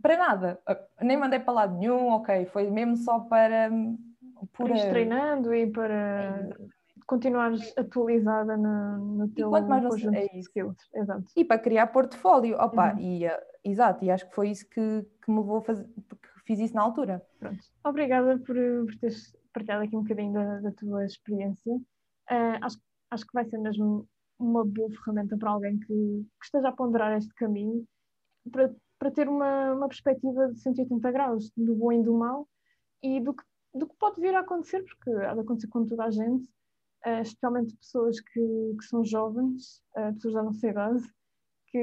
para 0.00 0.16
nada, 0.16 0.60
nem 1.00 1.16
mandei 1.16 1.40
para 1.40 1.52
lado 1.52 1.76
nenhum, 1.76 2.10
ok, 2.10 2.46
foi 2.46 2.70
mesmo 2.70 2.96
só 2.96 3.20
para 3.20 3.70
por 4.52 4.70
ir 4.70 4.88
treinando 4.88 5.52
e 5.52 5.66
para 5.66 6.48
continuares 7.08 7.72
atualizada 7.76 8.54
no, 8.54 8.98
no 9.16 9.28
teu 9.30 9.48
e 9.48 9.60
mais 9.62 9.88
conjunto 9.88 10.14
é 10.14 10.28
de 10.28 10.38
skills. 10.40 10.76
Exato. 10.94 11.24
E 11.34 11.42
para 11.42 11.58
criar 11.58 11.86
portfólio, 11.86 12.54
opa, 12.56 12.92
uhum. 12.92 13.00
e, 13.00 13.26
uh, 13.26 13.30
exato, 13.64 14.04
e 14.04 14.10
acho 14.10 14.28
que 14.28 14.34
foi 14.34 14.50
isso 14.50 14.68
que, 14.68 15.06
que 15.24 15.30
me 15.30 15.38
levou 15.38 15.56
a 15.56 15.62
fazer, 15.62 15.88
porque 16.06 16.28
fiz 16.46 16.60
isso 16.60 16.74
na 16.74 16.82
altura. 16.82 17.22
Pronto. 17.40 17.58
Obrigada 17.82 18.38
por, 18.38 18.54
por 18.54 18.94
teres 19.00 19.34
partilhado 19.54 19.84
aqui 19.84 19.96
um 19.96 20.02
bocadinho 20.02 20.34
da, 20.34 20.60
da 20.60 20.72
tua 20.72 21.06
experiência. 21.06 21.74
Uh, 21.74 22.58
acho, 22.60 22.78
acho 23.10 23.26
que 23.26 23.32
vai 23.32 23.46
ser 23.46 23.56
mesmo 23.56 24.06
uma 24.38 24.62
boa 24.62 24.90
ferramenta 24.90 25.36
para 25.38 25.50
alguém 25.50 25.78
que, 25.78 25.86
que 25.86 26.44
esteja 26.44 26.68
a 26.68 26.72
ponderar 26.72 27.16
este 27.16 27.32
caminho 27.34 27.86
para, 28.52 28.70
para 28.98 29.10
ter 29.10 29.26
uma, 29.30 29.72
uma 29.72 29.88
perspectiva 29.88 30.48
de 30.48 30.60
180 30.60 31.10
graus 31.10 31.50
do 31.56 31.74
bom 31.74 31.90
e 31.90 32.02
do 32.02 32.12
mal 32.12 32.46
e 33.02 33.18
do 33.18 33.32
que, 33.32 33.42
do 33.74 33.88
que 33.88 33.96
pode 33.96 34.20
vir 34.20 34.34
a 34.34 34.40
acontecer, 34.40 34.84
porque 34.84 35.10
há 35.24 35.32
de 35.32 35.40
acontecer 35.40 35.68
com 35.68 35.86
toda 35.86 36.04
a 36.04 36.10
gente, 36.10 36.46
uh, 37.06 37.22
especialmente 37.22 37.76
pessoas 37.76 38.20
que, 38.20 38.76
que 38.78 38.84
são 38.84 39.04
jovens, 39.04 39.82
uh, 39.96 40.12
pessoas 40.14 40.34
da 40.34 40.42
nossa 40.42 40.66
idade, 40.66 41.02
que, 41.68 41.78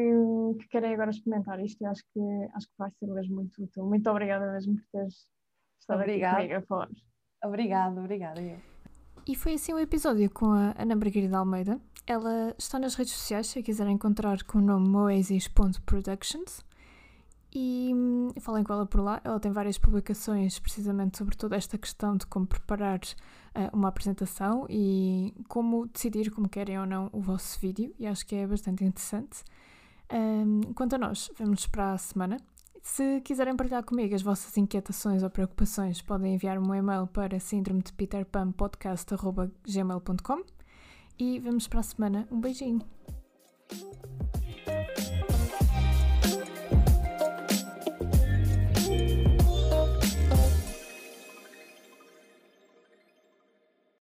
que, 0.59 0.67
querem 0.69 0.93
agora 0.93 1.11
experimentar 1.11 1.59
isto 1.59 1.81
e 1.81 1.85
acho 1.85 2.03
que, 2.13 2.19
acho 2.55 2.67
que 2.67 2.73
vai 2.77 2.91
ser 2.91 3.07
mesmo 3.07 3.35
muito 3.35 3.63
útil. 3.63 3.85
Muito 3.85 4.09
obrigada 4.09 4.51
mesmo 4.51 4.75
por 4.75 4.85
teres 4.91 5.29
estado 5.79 5.99
obrigada. 6.01 6.37
aqui 6.37 6.47
comigo 6.47 6.63
a 6.63 6.67
falar. 6.67 6.89
Obrigada, 7.43 7.99
obrigada. 7.99 8.41
E 9.27 9.35
foi 9.35 9.53
assim 9.53 9.73
o 9.73 9.79
episódio 9.79 10.29
com 10.29 10.51
a 10.51 10.73
Ana 10.77 10.95
Margarida 10.95 11.37
Almeida. 11.37 11.79
Ela 12.07 12.53
está 12.57 12.77
nas 12.77 12.95
redes 12.95 13.13
sociais, 13.13 13.47
se 13.47 13.59
a 13.59 13.63
quiser 13.63 13.87
encontrar 13.87 14.43
com 14.43 14.59
o 14.59 14.61
nome 14.61 14.87
moasis.productions. 14.87 16.63
E 17.57 17.93
hum, 17.95 18.27
falem 18.41 18.65
com 18.65 18.73
ela 18.73 18.85
por 18.85 18.99
lá. 18.99 19.21
Ela 19.23 19.39
tem 19.39 19.49
várias 19.49 19.77
publicações 19.77 20.59
precisamente 20.59 21.17
sobre 21.17 21.37
toda 21.37 21.55
esta 21.55 21.77
questão 21.77 22.17
de 22.17 22.25
como 22.25 22.45
preparar 22.45 22.99
uh, 22.99 23.73
uma 23.73 23.87
apresentação 23.87 24.65
e 24.69 25.33
como 25.47 25.87
decidir 25.87 26.29
como 26.31 26.49
querem 26.49 26.77
ou 26.77 26.85
não 26.85 27.09
o 27.13 27.21
vosso 27.21 27.57
vídeo. 27.61 27.95
E 27.97 28.05
acho 28.05 28.25
que 28.25 28.35
é 28.35 28.45
bastante 28.45 28.83
interessante. 28.83 29.41
Um, 30.11 30.73
quanto 30.73 30.95
a 30.95 30.97
nós, 30.97 31.31
vemos 31.39 31.65
para 31.65 31.93
a 31.93 31.97
semana. 31.97 32.37
Se 32.81 33.21
quiserem 33.21 33.55
partilhar 33.55 33.85
comigo 33.85 34.13
as 34.13 34.21
vossas 34.21 34.55
inquietações 34.57 35.23
ou 35.23 35.29
preocupações, 35.29 36.01
podem 36.01 36.35
enviar 36.35 36.59
um 36.59 36.75
e-mail 36.75 37.07
para 37.07 37.39
síndrome 37.39 37.81
de 37.81 37.93
Peter 37.93 38.25
Pan 38.25 38.51
podcast.gmail.com 38.51 40.43
e 41.17 41.39
vemos 41.39 41.69
para 41.69 41.79
a 41.79 41.83
semana. 41.83 42.27
Um 42.29 42.41
beijinho! 42.41 42.81